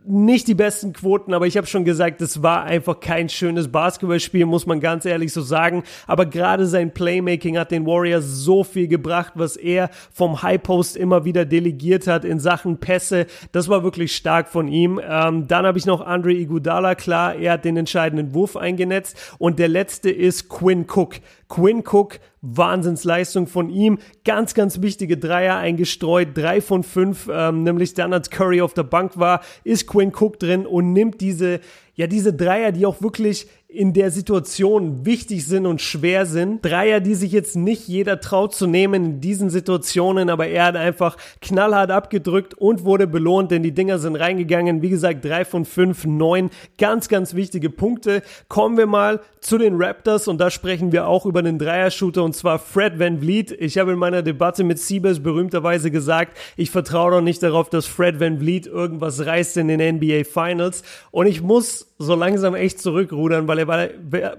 nicht 0.07 0.49
die 0.49 0.55
besten 0.55 0.95
Quoten, 0.95 1.35
aber 1.35 1.47
ich 1.47 1.59
habe 1.59 1.67
schon 1.67 1.85
gesagt, 1.85 2.23
es 2.23 2.43
war 2.43 2.65
einfach 2.65 3.00
kein 3.00 3.29
schönes 3.29 3.69
Basketballspiel, 3.69 4.47
muss 4.47 4.65
man 4.65 4.81
ganz 4.81 5.05
ehrlich 5.05 5.31
so 5.31 5.43
sagen. 5.43 5.83
Aber 6.07 6.25
gerade 6.25 6.67
sein 6.67 6.93
Playmaking 6.95 7.59
hat 7.59 7.71
den 7.71 7.87
Warriors 7.87 8.25
so 8.25 8.65
viel 8.65 8.89
gebracht, 8.89 9.35
was 9.37 9.57
er 9.57 9.91
vom 10.11 10.43
High 10.43 10.62
Post 10.62 10.97
immer 10.97 11.27
wieder 11.27 11.45
delegiert 11.45 12.07
hat 12.07 12.25
in 12.25 12.41
Sachen 12.41 12.79
Pässe. 12.79 13.27
Das 13.53 13.69
war 13.69 13.83
wirklich 13.83 14.17
stark 14.17 14.49
von 14.49 14.69
ihm. 14.69 14.99
Ähm, 15.07 15.47
dann 15.47 15.67
habe 15.67 15.79
ich 15.79 15.85
noch 15.85 16.00
Andre 16.00 16.33
Iguodala, 16.33 16.95
klar, 16.95 17.35
er 17.35 17.53
hat 17.53 17.67
den 17.67 17.77
entscheidenden 17.77 18.33
Wurf 18.33 18.57
eingenetzt. 18.57 19.35
Und 19.39 19.59
der 19.59 19.69
letzte 19.69 20.11
ist 20.11 20.49
Quinn 20.49 20.87
Cook. 20.89 21.17
Quinn 21.50 21.83
Cook 21.85 22.21
Wahnsinnsleistung 22.40 23.47
von 23.47 23.69
ihm. 23.69 23.99
Ganz, 24.25 24.54
ganz 24.54 24.80
wichtige 24.80 25.19
Dreier 25.19 25.57
eingestreut. 25.57 26.28
Drei 26.35 26.62
von 26.62 26.83
fünf, 26.83 27.28
ähm, 27.30 27.64
nämlich 27.64 27.92
dann 27.92 28.14
als 28.14 28.30
Curry 28.30 28.62
auf 28.62 28.73
der 28.73 28.85
Bank 28.85 29.19
war, 29.19 29.42
ist 29.64 29.87
Quinn 29.87 30.12
Cook 30.19 30.38
drin 30.38 30.64
und 30.64 30.95
nimmt 30.95 31.21
diese, 31.21 31.61
ja, 31.95 32.07
diese 32.07 32.33
Dreier, 32.33 32.73
die 32.73 32.87
auch 32.87 33.02
wirklich 33.02 33.47
in 33.73 33.93
der 33.93 34.11
Situation 34.11 35.07
wichtig 35.07 35.47
sind 35.47 35.65
und 35.65 35.81
schwer 35.81 36.27
sind. 36.27 36.65
Dreier, 36.65 37.00
die 37.00 37.15
sich 37.15 37.31
jetzt 37.31 37.55
nicht 37.55 37.87
jeder 37.87 38.21
traut 38.21 38.53
zu 38.53 38.67
nehmen 38.67 39.05
in 39.05 39.21
diesen 39.21 39.49
Situationen, 39.49 40.29
aber 40.29 40.49
er 40.49 40.65
hat 40.65 40.77
einfach 40.77 41.17
knallhart 41.41 41.91
abgedrückt 41.91 42.55
und 42.55 42.85
wurde 42.85 43.07
belohnt, 43.07 43.53
denn 43.53 43.62
die 43.62 43.73
Dinger 43.73 43.99
sind 43.99 44.17
reingegangen. 44.17 44.83
Wie 44.83 44.91
gesagt, 44.91 45.25
drei 45.25 45.45
von 45.45 45.65
fünf, 45.65 46.05
neun 46.05 46.50
ganz, 46.79 47.09
ganz 47.09 47.35
wichtige 47.35 47.71
Punkte. 47.71 48.23
Kommen 48.49 48.77
wir 48.77 48.87
mal 48.87 49.21
zu 49.41 49.57
den 49.57 49.81
Raptors 49.81 50.27
und 50.27 50.39
da 50.39 50.50
sprechen 50.50 50.91
wir 50.91 51.07
auch 51.07 51.25
über 51.25 51.43
den 51.43 51.59
Dreier-Shooter 51.59 52.25
und 52.25 52.35
zwar 52.35 52.59
Fred 52.59 52.99
Van 52.99 53.21
Vliet. 53.21 53.53
Ich 53.53 53.79
habe 53.79 53.93
in 53.93 53.99
meiner 53.99 54.23
Debatte 54.23 54.65
mit 54.65 54.79
Siebes 54.79 55.23
berühmterweise 55.23 55.91
gesagt, 55.91 56.37
ich 56.57 56.71
vertraue 56.71 57.12
doch 57.12 57.21
nicht 57.21 57.43
darauf, 57.43 57.71
dass 57.71 57.87
Fred 57.87 58.21
Van 58.21 58.39
Vliet 58.39 58.67
irgendwas 58.67 59.25
reißt 59.25 59.57
in 59.59 59.69
den 59.69 59.97
NBA 59.97 60.25
Finals 60.25 60.83
und 61.11 61.27
ich 61.27 61.41
muss 61.41 61.87
so 61.99 62.15
langsam 62.15 62.55
echt 62.55 62.81
zurückrudern, 62.81 63.47
weil 63.47 63.59
er 63.61 63.69
war, 63.69 63.88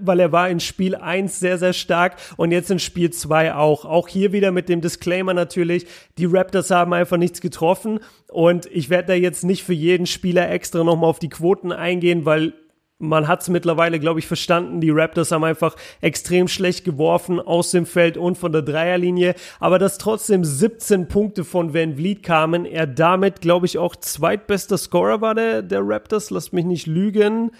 weil 0.00 0.20
er 0.20 0.32
war 0.32 0.48
in 0.48 0.60
Spiel 0.60 0.94
1 0.94 1.40
sehr, 1.40 1.58
sehr 1.58 1.72
stark 1.72 2.16
und 2.36 2.52
jetzt 2.52 2.70
in 2.70 2.78
Spiel 2.78 3.10
2 3.10 3.54
auch. 3.54 3.84
Auch 3.84 4.08
hier 4.08 4.32
wieder 4.32 4.52
mit 4.52 4.68
dem 4.68 4.80
Disclaimer 4.80 5.34
natürlich, 5.34 5.86
die 6.18 6.26
Raptors 6.26 6.70
haben 6.70 6.92
einfach 6.92 7.16
nichts 7.16 7.40
getroffen 7.40 8.00
und 8.28 8.66
ich 8.66 8.90
werde 8.90 9.08
da 9.08 9.14
jetzt 9.14 9.44
nicht 9.44 9.64
für 9.64 9.74
jeden 9.74 10.06
Spieler 10.06 10.50
extra 10.50 10.84
nochmal 10.84 11.10
auf 11.10 11.18
die 11.18 11.28
Quoten 11.28 11.72
eingehen, 11.72 12.24
weil 12.24 12.52
man 13.02 13.26
hat 13.26 13.42
es 13.42 13.48
mittlerweile, 13.48 13.98
glaube 13.98 14.20
ich, 14.20 14.26
verstanden. 14.28 14.80
Die 14.80 14.90
Raptors 14.90 15.32
haben 15.32 15.42
einfach 15.42 15.74
extrem 16.00 16.46
schlecht 16.46 16.84
geworfen 16.84 17.40
aus 17.40 17.72
dem 17.72 17.84
Feld 17.84 18.16
und 18.16 18.38
von 18.38 18.52
der 18.52 18.62
Dreierlinie. 18.62 19.34
Aber 19.58 19.80
dass 19.80 19.98
trotzdem 19.98 20.44
17 20.44 21.08
Punkte 21.08 21.44
von 21.44 21.74
Van 21.74 21.96
Vliet 21.96 22.22
kamen, 22.22 22.64
er 22.64 22.86
damit, 22.86 23.40
glaube 23.40 23.66
ich, 23.66 23.76
auch 23.76 23.96
zweitbester 23.96 24.78
Scorer 24.78 25.20
war 25.20 25.34
der, 25.34 25.62
der 25.62 25.80
Raptors. 25.82 26.30
Lasst 26.30 26.52
mich 26.52 26.64
nicht 26.64 26.86
lügen. 26.86 27.50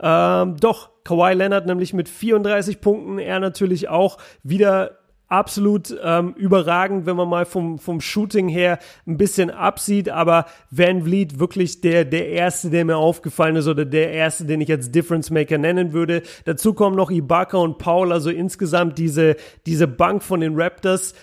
Ähm, 0.00 0.56
doch, 0.58 0.90
Kawhi 1.04 1.34
Leonard 1.34 1.66
nämlich 1.66 1.92
mit 1.92 2.08
34 2.08 2.80
Punkten. 2.80 3.18
Er 3.18 3.40
natürlich 3.40 3.88
auch 3.88 4.18
wieder 4.42 4.98
absolut 5.28 5.94
ähm, 6.02 6.34
überragend, 6.36 7.06
wenn 7.06 7.16
man 7.16 7.28
mal 7.28 7.44
vom, 7.44 7.78
vom 7.78 8.00
Shooting 8.00 8.48
her 8.48 8.78
ein 9.06 9.16
bisschen 9.16 9.50
absieht, 9.50 10.08
aber 10.08 10.46
Van 10.70 11.02
Vliet 11.02 11.38
wirklich 11.38 11.80
der, 11.80 12.04
der 12.04 12.28
erste, 12.28 12.70
der 12.70 12.84
mir 12.84 12.96
aufgefallen 12.96 13.56
ist 13.56 13.66
oder 13.66 13.84
der 13.84 14.12
erste, 14.12 14.44
den 14.44 14.60
ich 14.60 14.70
als 14.70 14.90
Difference 14.90 15.30
Maker 15.30 15.58
nennen 15.58 15.92
würde. 15.92 16.22
Dazu 16.44 16.74
kommen 16.74 16.94
noch 16.94 17.10
Ibaka 17.10 17.56
und 17.56 17.78
Paul, 17.78 18.12
also 18.12 18.30
insgesamt 18.30 18.98
diese, 18.98 19.36
diese 19.66 19.88
Bank 19.88 20.22
von 20.22 20.40
den 20.40 20.60
Raptors 20.60 21.14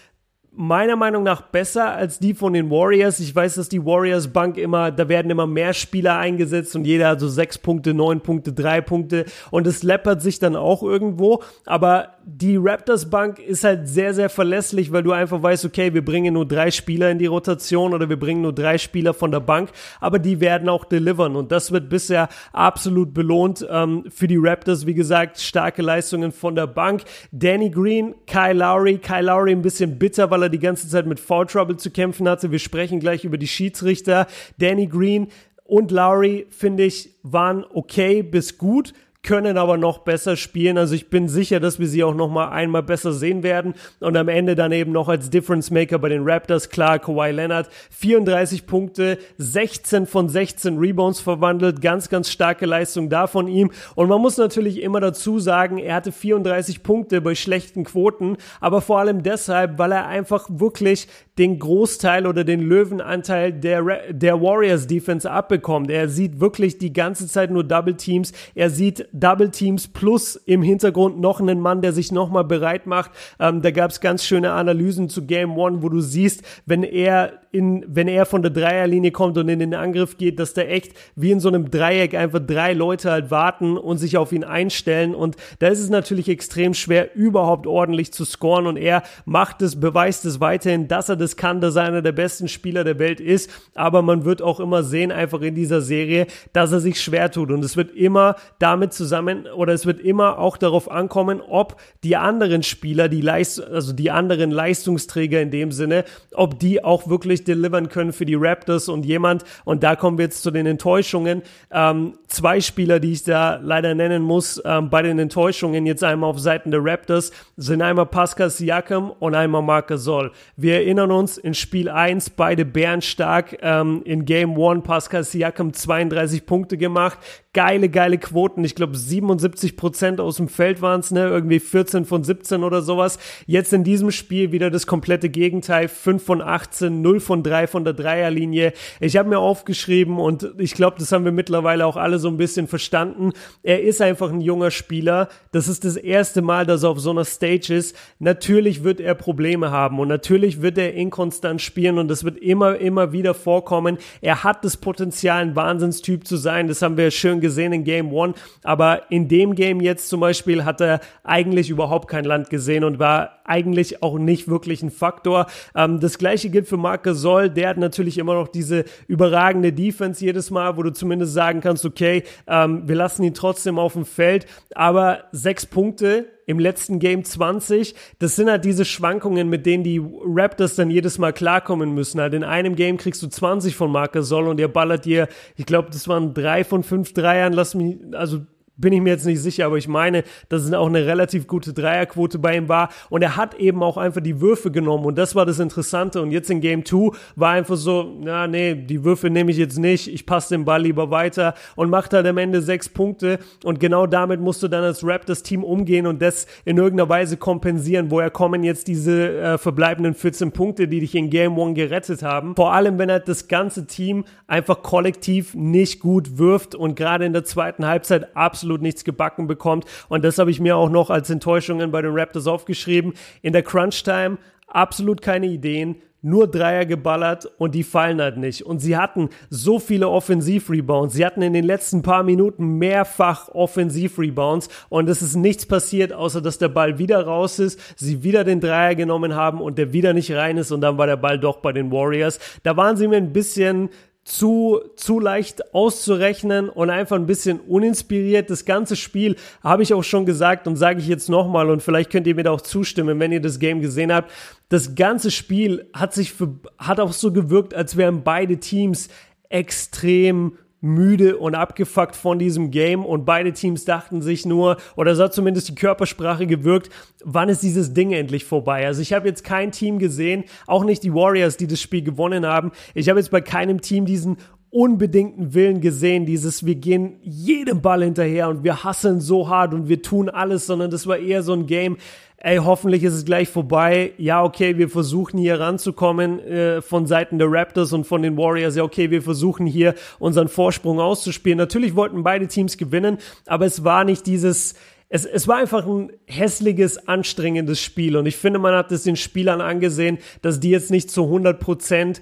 meiner 0.53 0.97
Meinung 0.97 1.23
nach 1.23 1.41
besser 1.41 1.91
als 1.91 2.19
die 2.19 2.33
von 2.33 2.53
den 2.53 2.69
Warriors. 2.69 3.19
Ich 3.19 3.33
weiß, 3.33 3.55
dass 3.55 3.69
die 3.69 3.85
Warriors 3.85 4.27
Bank 4.27 4.57
immer, 4.57 4.91
da 4.91 5.07
werden 5.07 5.31
immer 5.31 5.47
mehr 5.47 5.73
Spieler 5.73 6.17
eingesetzt 6.17 6.75
und 6.75 6.85
jeder 6.85 7.09
hat 7.09 7.21
so 7.21 7.29
sechs 7.29 7.57
Punkte, 7.57 7.93
neun 7.93 8.19
Punkte, 8.21 8.51
drei 8.51 8.81
Punkte 8.81 9.25
und 9.49 9.65
es 9.65 9.81
läppert 9.81 10.21
sich 10.21 10.39
dann 10.39 10.57
auch 10.57 10.83
irgendwo. 10.83 11.41
Aber 11.65 12.15
die 12.25 12.57
Raptors 12.57 13.09
Bank 13.09 13.39
ist 13.39 13.63
halt 13.63 13.87
sehr, 13.87 14.13
sehr 14.13 14.29
verlässlich, 14.29 14.91
weil 14.91 15.03
du 15.03 15.11
einfach 15.11 15.41
weißt, 15.41 15.65
okay, 15.65 15.93
wir 15.93 16.03
bringen 16.03 16.33
nur 16.33 16.47
drei 16.47 16.71
Spieler 16.71 17.09
in 17.09 17.19
die 17.19 17.25
Rotation 17.25 17.93
oder 17.93 18.09
wir 18.09 18.19
bringen 18.19 18.41
nur 18.41 18.53
drei 18.53 18.77
Spieler 18.77 19.13
von 19.13 19.31
der 19.31 19.39
Bank, 19.39 19.71
aber 19.99 20.19
die 20.19 20.39
werden 20.39 20.69
auch 20.69 20.85
delivern 20.85 21.35
und 21.35 21.51
das 21.51 21.71
wird 21.71 21.89
bisher 21.89 22.29
absolut 22.53 23.13
belohnt 23.13 23.65
ähm, 23.69 24.05
für 24.09 24.27
die 24.27 24.37
Raptors. 24.37 24.85
Wie 24.85 24.93
gesagt, 24.93 25.39
starke 25.39 25.81
Leistungen 25.81 26.31
von 26.31 26.55
der 26.55 26.67
Bank. 26.67 27.03
Danny 27.31 27.69
Green, 27.69 28.15
Kyle 28.27 28.53
Lowry, 28.53 28.97
Kyle 28.97 29.21
Lowry 29.21 29.51
ein 29.51 29.61
bisschen 29.61 29.97
bitter, 29.97 30.29
weil 30.31 30.43
er 30.43 30.49
die 30.49 30.59
ganze 30.59 30.87
Zeit 30.87 31.05
mit 31.05 31.19
Foul 31.19 31.45
Trouble 31.47 31.77
zu 31.77 31.91
kämpfen 31.91 32.27
hatte. 32.27 32.51
Wir 32.51 32.59
sprechen 32.59 32.99
gleich 32.99 33.25
über 33.25 33.37
die 33.37 33.47
Schiedsrichter. 33.47 34.27
Danny 34.59 34.87
Green 34.87 35.27
und 35.63 35.91
Lowry, 35.91 36.47
finde 36.49 36.83
ich, 36.83 37.11
waren 37.23 37.65
okay 37.73 38.23
bis 38.23 38.57
gut 38.57 38.93
können 39.23 39.57
aber 39.57 39.77
noch 39.77 39.99
besser 39.99 40.35
spielen. 40.35 40.77
Also 40.77 40.95
ich 40.95 41.09
bin 41.09 41.27
sicher, 41.27 41.59
dass 41.59 41.79
wir 41.79 41.87
sie 41.87 42.03
auch 42.03 42.15
noch 42.15 42.29
mal 42.29 42.49
einmal 42.49 42.81
besser 42.81 43.13
sehen 43.13 43.43
werden 43.43 43.75
und 43.99 44.17
am 44.17 44.27
Ende 44.27 44.55
dann 44.55 44.71
eben 44.71 44.91
noch 44.91 45.09
als 45.09 45.29
Difference 45.29 45.69
Maker 45.69 45.99
bei 45.99 46.09
den 46.09 46.27
Raptors. 46.27 46.69
Klar, 46.69 46.97
Kawhi 46.97 47.31
Leonard 47.31 47.69
34 47.91 48.65
Punkte, 48.65 49.19
16 49.37 50.07
von 50.07 50.27
16 50.27 50.77
Rebounds 50.77 51.19
verwandelt, 51.19 51.81
ganz 51.81 52.09
ganz 52.09 52.29
starke 52.31 52.65
Leistung 52.65 53.09
da 53.09 53.27
von 53.27 53.47
ihm 53.47 53.71
und 53.95 54.09
man 54.09 54.21
muss 54.21 54.37
natürlich 54.37 54.81
immer 54.81 54.99
dazu 54.99 55.39
sagen, 55.39 55.77
er 55.77 55.95
hatte 55.95 56.11
34 56.11 56.81
Punkte 56.81 57.21
bei 57.21 57.35
schlechten 57.35 57.83
Quoten, 57.83 58.37
aber 58.59 58.81
vor 58.81 58.99
allem 58.99 59.21
deshalb, 59.21 59.77
weil 59.77 59.91
er 59.91 60.07
einfach 60.07 60.47
wirklich 60.49 61.07
den 61.37 61.59
Großteil 61.59 62.27
oder 62.27 62.43
den 62.43 62.61
Löwenanteil 62.61 63.53
der, 63.53 64.11
der 64.11 64.41
Warriors 64.41 64.87
Defense 64.87 65.29
abbekommt. 65.29 65.89
Er 65.89 66.09
sieht 66.09 66.39
wirklich 66.39 66.77
die 66.77 66.93
ganze 66.93 67.27
Zeit 67.27 67.51
nur 67.51 67.63
Double 67.63 67.95
Teams. 67.95 68.31
Er 68.53 68.69
sieht 68.69 69.07
Double 69.13 69.49
Teams 69.49 69.87
plus 69.87 70.35
im 70.35 70.61
Hintergrund 70.61 71.19
noch 71.19 71.39
einen 71.39 71.59
Mann, 71.59 71.81
der 71.81 71.93
sich 71.93 72.11
nochmal 72.11 72.43
bereit 72.43 72.87
macht. 72.87 73.11
Ähm, 73.39 73.61
da 73.61 73.71
gab 73.71 73.91
es 73.91 74.01
ganz 74.01 74.23
schöne 74.25 74.51
Analysen 74.53 75.09
zu 75.09 75.25
Game 75.25 75.57
One, 75.57 75.81
wo 75.81 75.89
du 75.89 76.01
siehst, 76.01 76.43
wenn 76.65 76.83
er 76.83 77.41
in, 77.51 77.83
wenn 77.87 78.07
er 78.07 78.25
von 78.25 78.41
der 78.41 78.51
Dreierlinie 78.51 79.11
kommt 79.11 79.37
und 79.37 79.49
in 79.49 79.59
den 79.59 79.73
Angriff 79.73 80.17
geht, 80.17 80.39
dass 80.39 80.53
da 80.53 80.61
echt 80.61 80.93
wie 81.15 81.31
in 81.31 81.41
so 81.41 81.49
einem 81.49 81.69
Dreieck 81.69 82.15
einfach 82.15 82.39
drei 82.39 82.73
Leute 82.73 83.11
halt 83.11 83.29
warten 83.29 83.77
und 83.77 83.97
sich 83.97 84.17
auf 84.17 84.31
ihn 84.31 84.45
einstellen. 84.45 85.13
Und 85.13 85.35
da 85.59 85.67
ist 85.67 85.79
es 85.79 85.89
natürlich 85.89 86.29
extrem 86.29 86.73
schwer, 86.73 87.13
überhaupt 87.15 87.67
ordentlich 87.67 88.13
zu 88.13 88.23
scoren. 88.23 88.67
Und 88.67 88.77
er 88.77 89.03
macht 89.25 89.61
es, 89.61 89.79
beweist 89.79 90.23
es 90.25 90.39
weiterhin, 90.39 90.87
dass 90.87 91.09
er 91.09 91.17
das 91.17 91.35
kann, 91.35 91.59
dass 91.59 91.75
er 91.75 91.83
einer 91.83 92.01
der 92.01 92.13
besten 92.13 92.47
Spieler 92.47 92.85
der 92.85 92.99
Welt 92.99 93.19
ist. 93.19 93.49
Aber 93.75 94.01
man 94.01 94.23
wird 94.23 94.41
auch 94.41 94.61
immer 94.61 94.83
sehen, 94.83 95.11
einfach 95.11 95.41
in 95.41 95.55
dieser 95.55 95.81
Serie, 95.81 96.27
dass 96.53 96.71
er 96.71 96.79
sich 96.79 97.01
schwer 97.01 97.31
tut. 97.31 97.51
Und 97.51 97.65
es 97.65 97.75
wird 97.75 97.93
immer 97.93 98.35
damit 98.59 98.93
zusammen 99.01 99.47
oder 99.47 99.73
es 99.73 99.87
wird 99.87 99.99
immer 99.99 100.37
auch 100.37 100.57
darauf 100.57 100.91
ankommen, 100.91 101.41
ob 101.41 101.81
die 102.03 102.17
anderen 102.17 102.61
Spieler, 102.61 103.09
die 103.09 103.21
Leist 103.21 103.59
also 103.59 103.93
die 103.93 104.11
anderen 104.11 104.51
Leistungsträger 104.51 105.41
in 105.41 105.49
dem 105.49 105.71
Sinne, 105.71 106.05
ob 106.35 106.59
die 106.59 106.83
auch 106.83 107.09
wirklich 107.09 107.43
delivern 107.43 107.89
können 107.89 108.13
für 108.13 108.27
die 108.27 108.35
Raptors 108.35 108.89
und 108.89 109.03
jemand, 109.03 109.43
und 109.65 109.81
da 109.81 109.95
kommen 109.95 110.19
wir 110.19 110.25
jetzt 110.25 110.43
zu 110.43 110.51
den 110.51 110.67
Enttäuschungen, 110.67 111.41
ähm, 111.71 112.13
zwei 112.31 112.61
Spieler, 112.61 112.99
die 112.99 113.11
ich 113.11 113.23
da 113.23 113.59
leider 113.61 113.93
nennen 113.93 114.23
muss, 114.23 114.61
ähm, 114.65 114.89
bei 114.89 115.01
den 115.01 115.19
Enttäuschungen 115.19 115.85
jetzt 115.85 116.03
einmal 116.03 116.29
auf 116.29 116.39
Seiten 116.39 116.71
der 116.71 116.83
Raptors, 116.83 117.31
sind 117.57 117.81
einmal 117.81 118.05
Pascal 118.05 118.49
Siakam 118.49 119.11
und 119.11 119.35
einmal 119.35 119.61
Marc 119.61 119.89
Gasol. 119.89 120.31
Wir 120.55 120.75
erinnern 120.75 121.11
uns, 121.11 121.37
in 121.37 121.53
Spiel 121.53 121.89
1 121.89 122.31
beide 122.31 122.65
bärenstark, 122.65 123.57
ähm, 123.61 124.01
in 124.05 124.25
Game 124.25 124.59
1 124.59 124.83
Pascal 124.83 125.23
Siakam 125.23 125.73
32 125.73 126.45
Punkte 126.45 126.77
gemacht, 126.77 127.19
geile, 127.53 127.89
geile 127.89 128.17
Quoten. 128.17 128.63
Ich 128.63 128.75
glaube, 128.75 128.95
77 128.95 129.75
Prozent 129.75 130.19
aus 130.19 130.37
dem 130.37 130.47
Feld 130.47 130.81
waren 130.81 131.01
es, 131.01 131.11
ne? 131.11 131.27
Irgendwie 131.27 131.59
14 131.59 132.05
von 132.05 132.23
17 132.23 132.63
oder 132.63 132.81
sowas. 132.81 133.19
Jetzt 133.45 133.73
in 133.73 133.83
diesem 133.83 134.11
Spiel 134.11 134.51
wieder 134.51 134.69
das 134.69 134.87
komplette 134.87 135.29
Gegenteil. 135.29 135.87
5 135.87 136.23
von 136.23 136.41
18, 136.41 137.01
0 137.01 137.19
von 137.19 137.43
3 137.43 137.67
von 137.67 137.83
der 137.83 137.93
Dreierlinie. 137.93 138.73
Ich 138.99 139.17
habe 139.17 139.29
mir 139.29 139.39
aufgeschrieben 139.39 140.17
und 140.17 140.53
ich 140.57 140.73
glaube, 140.73 140.97
das 140.99 141.11
haben 141.11 141.25
wir 141.25 141.31
mittlerweile 141.31 141.85
auch 141.85 141.97
alle 141.97 142.19
so 142.21 142.29
ein 142.29 142.37
bisschen 142.37 142.67
verstanden. 142.67 143.33
Er 143.63 143.81
ist 143.81 144.01
einfach 144.01 144.31
ein 144.31 144.39
junger 144.41 144.71
Spieler. 144.71 145.27
Das 145.51 145.67
ist 145.67 145.83
das 145.83 145.97
erste 145.97 146.41
Mal, 146.41 146.65
dass 146.65 146.83
er 146.83 146.91
auf 146.91 146.99
so 146.99 147.11
einer 147.11 147.25
Stage 147.25 147.73
ist. 147.73 147.95
Natürlich 148.19 148.83
wird 148.83 149.01
er 149.01 149.15
Probleme 149.15 149.71
haben 149.71 149.99
und 149.99 150.07
natürlich 150.07 150.61
wird 150.61 150.77
er 150.77 150.93
inkonstant 150.93 151.61
spielen 151.61 151.97
und 151.97 152.07
das 152.07 152.23
wird 152.23 152.37
immer, 152.37 152.77
immer 152.77 153.11
wieder 153.11 153.33
vorkommen. 153.33 153.97
Er 154.21 154.43
hat 154.43 154.63
das 154.63 154.77
Potenzial, 154.77 155.41
ein 155.41 155.55
Wahnsinnstyp 155.55 156.25
zu 156.25 156.37
sein. 156.37 156.67
Das 156.67 156.81
haben 156.81 156.97
wir 156.97 157.11
schön 157.11 157.41
gesehen 157.41 157.73
in 157.73 157.83
Game 157.83 158.13
One, 158.13 158.33
aber 158.63 159.11
in 159.11 159.27
dem 159.27 159.55
Game 159.55 159.81
jetzt 159.81 160.09
zum 160.09 160.21
Beispiel 160.21 160.63
hat 160.63 160.81
er 160.81 161.01
eigentlich 161.23 161.69
überhaupt 161.69 162.07
kein 162.07 162.25
Land 162.25 162.49
gesehen 162.49 162.83
und 162.83 162.99
war 162.99 163.41
eigentlich 163.51 164.01
auch 164.01 164.17
nicht 164.17 164.47
wirklich 164.47 164.81
ein 164.81 164.91
Faktor. 164.91 165.47
Ähm, 165.75 165.99
das 165.99 166.17
gleiche 166.17 166.49
gilt 166.49 166.67
für 166.67 166.77
Marc 166.77 167.03
Gasol, 167.03 167.49
der 167.49 167.69
hat 167.69 167.77
natürlich 167.77 168.17
immer 168.17 168.35
noch 168.35 168.47
diese 168.47 168.85
überragende 169.07 169.73
Defense 169.73 170.23
jedes 170.23 170.51
Mal, 170.51 170.77
wo 170.77 170.83
du 170.83 170.91
zumindest 170.91 171.33
sagen 171.33 171.61
kannst, 171.61 171.85
okay, 171.85 172.10
ähm, 172.47 172.87
wir 172.87 172.95
lassen 172.95 173.23
ihn 173.23 173.33
trotzdem 173.33 173.79
auf 173.79 173.93
dem 173.93 174.05
Feld, 174.05 174.45
aber 174.75 175.25
sechs 175.31 175.65
Punkte 175.65 176.27
im 176.45 176.59
letzten 176.59 176.99
Game 176.99 177.23
20. 177.23 177.95
Das 178.19 178.35
sind 178.35 178.49
halt 178.49 178.65
diese 178.65 178.85
Schwankungen, 178.85 179.49
mit 179.49 179.65
denen 179.65 179.83
die 179.83 180.01
Raptors 180.03 180.75
dann 180.75 180.91
jedes 180.91 181.17
Mal 181.17 181.33
klarkommen 181.33 181.93
müssen. 181.93 182.19
Halt 182.19 182.33
in 182.33 182.43
einem 182.43 182.75
Game 182.75 182.97
kriegst 182.97 183.23
du 183.23 183.27
20 183.27 183.75
von 183.75 183.91
Marc 183.91 184.13
Gasol 184.13 184.47
und 184.47 184.57
der 184.57 184.67
ballert 184.67 185.05
dir, 185.05 185.27
ich 185.55 185.65
glaube, 185.65 185.89
das 185.91 186.07
waren 186.07 186.33
drei 186.33 186.63
von 186.63 186.83
fünf 186.83 187.13
Dreiern, 187.13 187.53
lass 187.53 187.73
mich, 187.75 187.97
also 188.13 188.41
bin 188.81 188.93
ich 188.93 189.01
mir 189.01 189.11
jetzt 189.11 189.25
nicht 189.25 189.41
sicher, 189.41 189.67
aber 189.67 189.77
ich 189.77 189.87
meine, 189.87 190.23
dass 190.49 190.63
es 190.63 190.73
auch 190.73 190.87
eine 190.87 191.05
relativ 191.05 191.47
gute 191.47 191.73
Dreierquote 191.73 192.39
bei 192.39 192.57
ihm 192.57 192.67
war. 192.67 192.89
Und 193.09 193.21
er 193.21 193.37
hat 193.37 193.55
eben 193.55 193.83
auch 193.83 193.97
einfach 193.97 194.21
die 194.21 194.41
Würfe 194.41 194.71
genommen 194.71 195.05
und 195.05 195.17
das 195.17 195.35
war 195.35 195.45
das 195.45 195.59
Interessante. 195.59 196.21
Und 196.21 196.31
jetzt 196.31 196.49
in 196.49 196.61
Game 196.61 196.83
2 196.83 197.11
war 197.35 197.51
einfach 197.51 197.77
so, 197.77 198.13
na 198.19 198.47
nee, 198.47 198.75
die 198.75 199.03
Würfe 199.03 199.29
nehme 199.29 199.51
ich 199.51 199.57
jetzt 199.57 199.77
nicht, 199.77 200.07
ich 200.07 200.25
passe 200.25 200.55
den 200.55 200.65
Ball 200.65 200.81
lieber 200.81 201.11
weiter 201.11 201.53
und 201.75 201.89
macht 201.89 202.13
halt 202.13 202.25
am 202.25 202.37
Ende 202.37 202.61
sechs 202.61 202.89
Punkte. 202.89 203.39
Und 203.63 203.79
genau 203.79 204.07
damit 204.07 204.41
musst 204.41 204.63
du 204.63 204.67
dann 204.67 204.83
als 204.83 205.05
Raptors-Team 205.05 205.63
umgehen 205.63 206.07
und 206.07 206.21
das 206.21 206.47
in 206.65 206.77
irgendeiner 206.77 207.09
Weise 207.09 207.37
kompensieren. 207.37 208.11
Woher 208.11 208.31
kommen 208.31 208.63
jetzt 208.63 208.87
diese 208.87 209.37
äh, 209.37 209.57
verbleibenden 209.57 210.15
14 210.15 210.51
Punkte, 210.51 210.87
die 210.87 210.99
dich 210.99 211.15
in 211.15 211.29
Game 211.29 211.59
1 211.59 211.75
gerettet 211.75 212.23
haben? 212.23 212.55
Vor 212.55 212.73
allem, 212.73 212.97
wenn 212.97 213.11
halt 213.11 213.27
das 213.27 213.47
ganze 213.47 213.85
Team 213.85 214.25
einfach 214.47 214.81
kollektiv 214.81 215.53
nicht 215.53 215.99
gut 215.99 216.37
wirft 216.37 216.75
und 216.75 216.95
gerade 216.95 217.25
in 217.25 217.33
der 217.33 217.43
zweiten 217.43 217.85
Halbzeit 217.85 218.35
absolut 218.35 218.70
absolut 218.71 218.81
nichts 218.81 219.03
gebacken 219.03 219.47
bekommt. 219.47 219.85
Und 220.07 220.23
das 220.23 220.37
habe 220.37 220.51
ich 220.51 220.59
mir 220.61 220.77
auch 220.77 220.89
noch 220.89 221.09
als 221.09 221.29
Enttäuschungen 221.29 221.91
bei 221.91 222.01
den 222.01 222.17
Raptors 222.17 222.47
aufgeschrieben. 222.47 223.13
In 223.41 223.51
der 223.53 223.63
Crunch-Time 223.63 224.37
absolut 224.67 225.21
keine 225.21 225.47
Ideen 225.47 225.97
nur 226.23 226.47
Dreier 226.47 226.85
geballert 226.85 227.49
und 227.57 227.73
die 227.73 227.83
fallen 227.83 228.21
halt 228.21 228.37
nicht. 228.37 228.63
Und 228.63 228.77
sie 228.77 228.95
hatten 228.95 229.29
so 229.49 229.79
viele 229.79 230.07
Offensiv-Rebounds. 230.07 231.15
Sie 231.15 231.25
hatten 231.25 231.41
in 231.41 231.53
den 231.53 231.65
letzten 231.65 232.03
paar 232.03 232.21
Minuten 232.21 232.77
mehrfach 232.77 233.49
Offensiv-Rebounds 233.49 234.69
und 234.89 235.09
es 235.09 235.23
ist 235.23 235.35
nichts 235.35 235.65
passiert, 235.65 236.13
außer 236.13 236.39
dass 236.39 236.59
der 236.59 236.69
Ball 236.69 236.99
wieder 236.99 237.25
raus 237.25 237.57
ist, 237.57 237.79
sie 237.95 238.21
wieder 238.21 238.43
den 238.43 238.59
Dreier 238.59 238.93
genommen 238.93 239.33
haben 239.33 239.61
und 239.61 239.79
der 239.79 239.93
wieder 239.93 240.13
nicht 240.13 240.31
rein 240.31 240.57
ist 240.57 240.71
und 240.71 240.81
dann 240.81 240.99
war 240.99 241.07
der 241.07 241.17
Ball 241.17 241.39
doch 241.39 241.57
bei 241.57 241.73
den 241.73 241.91
Warriors. 241.91 242.39
Da 242.61 242.77
waren 242.77 242.97
sie 242.97 243.07
mir 243.07 243.17
ein 243.17 243.33
bisschen 243.33 243.89
zu, 244.23 244.79
zu 244.95 245.19
leicht 245.19 245.73
auszurechnen 245.73 246.69
und 246.69 246.89
einfach 246.89 247.15
ein 247.15 247.25
bisschen 247.25 247.59
uninspiriert. 247.59 248.49
Das 248.49 248.65
ganze 248.65 248.95
Spiel 248.95 249.35
habe 249.63 249.83
ich 249.83 249.93
auch 249.93 250.03
schon 250.03 250.25
gesagt 250.25 250.67
und 250.67 250.75
sage 250.75 250.99
ich 250.99 251.07
jetzt 251.07 251.27
nochmal 251.27 251.69
und 251.69 251.81
vielleicht 251.81 252.11
könnt 252.11 252.27
ihr 252.27 252.35
mir 252.35 252.43
da 252.43 252.51
auch 252.51 252.61
zustimmen, 252.61 253.19
wenn 253.19 253.31
ihr 253.31 253.41
das 253.41 253.57
Game 253.57 253.81
gesehen 253.81 254.13
habt. 254.13 254.31
Das 254.69 254.95
ganze 254.95 255.31
Spiel 255.31 255.87
hat 255.93 256.13
sich 256.13 256.33
für, 256.33 256.53
hat 256.77 256.99
auch 256.99 257.13
so 257.13 257.33
gewirkt, 257.33 257.73
als 257.73 257.97
wären 257.97 258.23
beide 258.23 258.57
Teams 258.57 259.09
extrem 259.49 260.57
müde 260.81 261.37
und 261.37 261.53
abgefuckt 261.53 262.15
von 262.15 262.39
diesem 262.39 262.71
Game 262.71 263.05
und 263.05 263.23
beide 263.23 263.53
Teams 263.53 263.85
dachten 263.85 264.21
sich 264.21 264.45
nur, 264.45 264.77
oder 264.95 265.15
so 265.15 265.23
hat 265.23 265.33
zumindest 265.33 265.69
die 265.69 265.75
Körpersprache 265.75 266.47
gewirkt, 266.47 266.89
wann 267.23 267.49
ist 267.49 267.61
dieses 267.61 267.93
Ding 267.93 268.11
endlich 268.11 268.45
vorbei? 268.45 268.87
Also 268.87 269.01
ich 269.01 269.13
habe 269.13 269.27
jetzt 269.27 269.43
kein 269.43 269.71
Team 269.71 269.99
gesehen, 269.99 270.43
auch 270.65 270.83
nicht 270.83 271.03
die 271.03 271.13
Warriors, 271.13 271.55
die 271.55 271.67
das 271.67 271.79
Spiel 271.79 272.01
gewonnen 272.01 272.45
haben. 272.45 272.71
Ich 272.95 273.09
habe 273.09 273.19
jetzt 273.19 273.31
bei 273.31 273.41
keinem 273.41 273.81
Team 273.81 274.05
diesen 274.05 274.37
unbedingten 274.71 275.53
Willen 275.53 275.81
gesehen, 275.81 276.25
dieses 276.25 276.65
wir 276.65 276.75
gehen 276.75 277.17
jedem 277.21 277.81
Ball 277.81 278.03
hinterher 278.03 278.47
und 278.47 278.63
wir 278.63 278.83
hasseln 278.83 279.19
so 279.19 279.49
hart 279.49 279.73
und 279.73 279.89
wir 279.89 280.01
tun 280.01 280.29
alles, 280.29 280.65
sondern 280.65 280.89
das 280.89 281.05
war 281.05 281.17
eher 281.17 281.43
so 281.43 281.53
ein 281.53 281.67
Game, 281.67 281.97
ey, 282.43 282.57
hoffentlich 282.57 283.03
ist 283.03 283.13
es 283.13 283.25
gleich 283.25 283.49
vorbei. 283.49 284.13
Ja, 284.17 284.43
okay, 284.43 284.77
wir 284.77 284.89
versuchen 284.89 285.37
hier 285.37 285.59
ranzukommen 285.59 286.39
äh, 286.39 286.81
von 286.81 287.05
Seiten 287.05 287.37
der 287.37 287.51
Raptors 287.51 287.93
und 287.93 288.05
von 288.05 288.23
den 288.23 288.35
Warriors. 288.37 288.75
Ja, 288.75 288.83
okay, 288.83 289.11
wir 289.11 289.21
versuchen 289.21 289.67
hier 289.67 289.93
unseren 290.19 290.47
Vorsprung 290.47 290.99
auszuspielen. 290.99 291.57
Natürlich 291.57 291.95
wollten 291.95 292.23
beide 292.23 292.47
Teams 292.47 292.77
gewinnen, 292.77 293.19
aber 293.45 293.65
es 293.65 293.83
war 293.83 294.03
nicht 294.03 294.25
dieses, 294.25 294.73
es, 295.09 295.25
es 295.25 295.47
war 295.47 295.57
einfach 295.57 295.85
ein 295.85 296.11
hässliches, 296.25 297.07
anstrengendes 297.07 297.79
Spiel. 297.79 298.17
Und 298.17 298.25
ich 298.25 298.37
finde, 298.37 298.57
man 298.57 298.73
hat 298.73 298.91
es 298.91 299.03
den 299.03 299.17
Spielern 299.17 299.61
angesehen, 299.61 300.17
dass 300.41 300.59
die 300.59 300.71
jetzt 300.71 300.89
nicht 300.89 301.11
zu 301.11 301.25
100 301.25 301.59
Prozent 301.59 302.21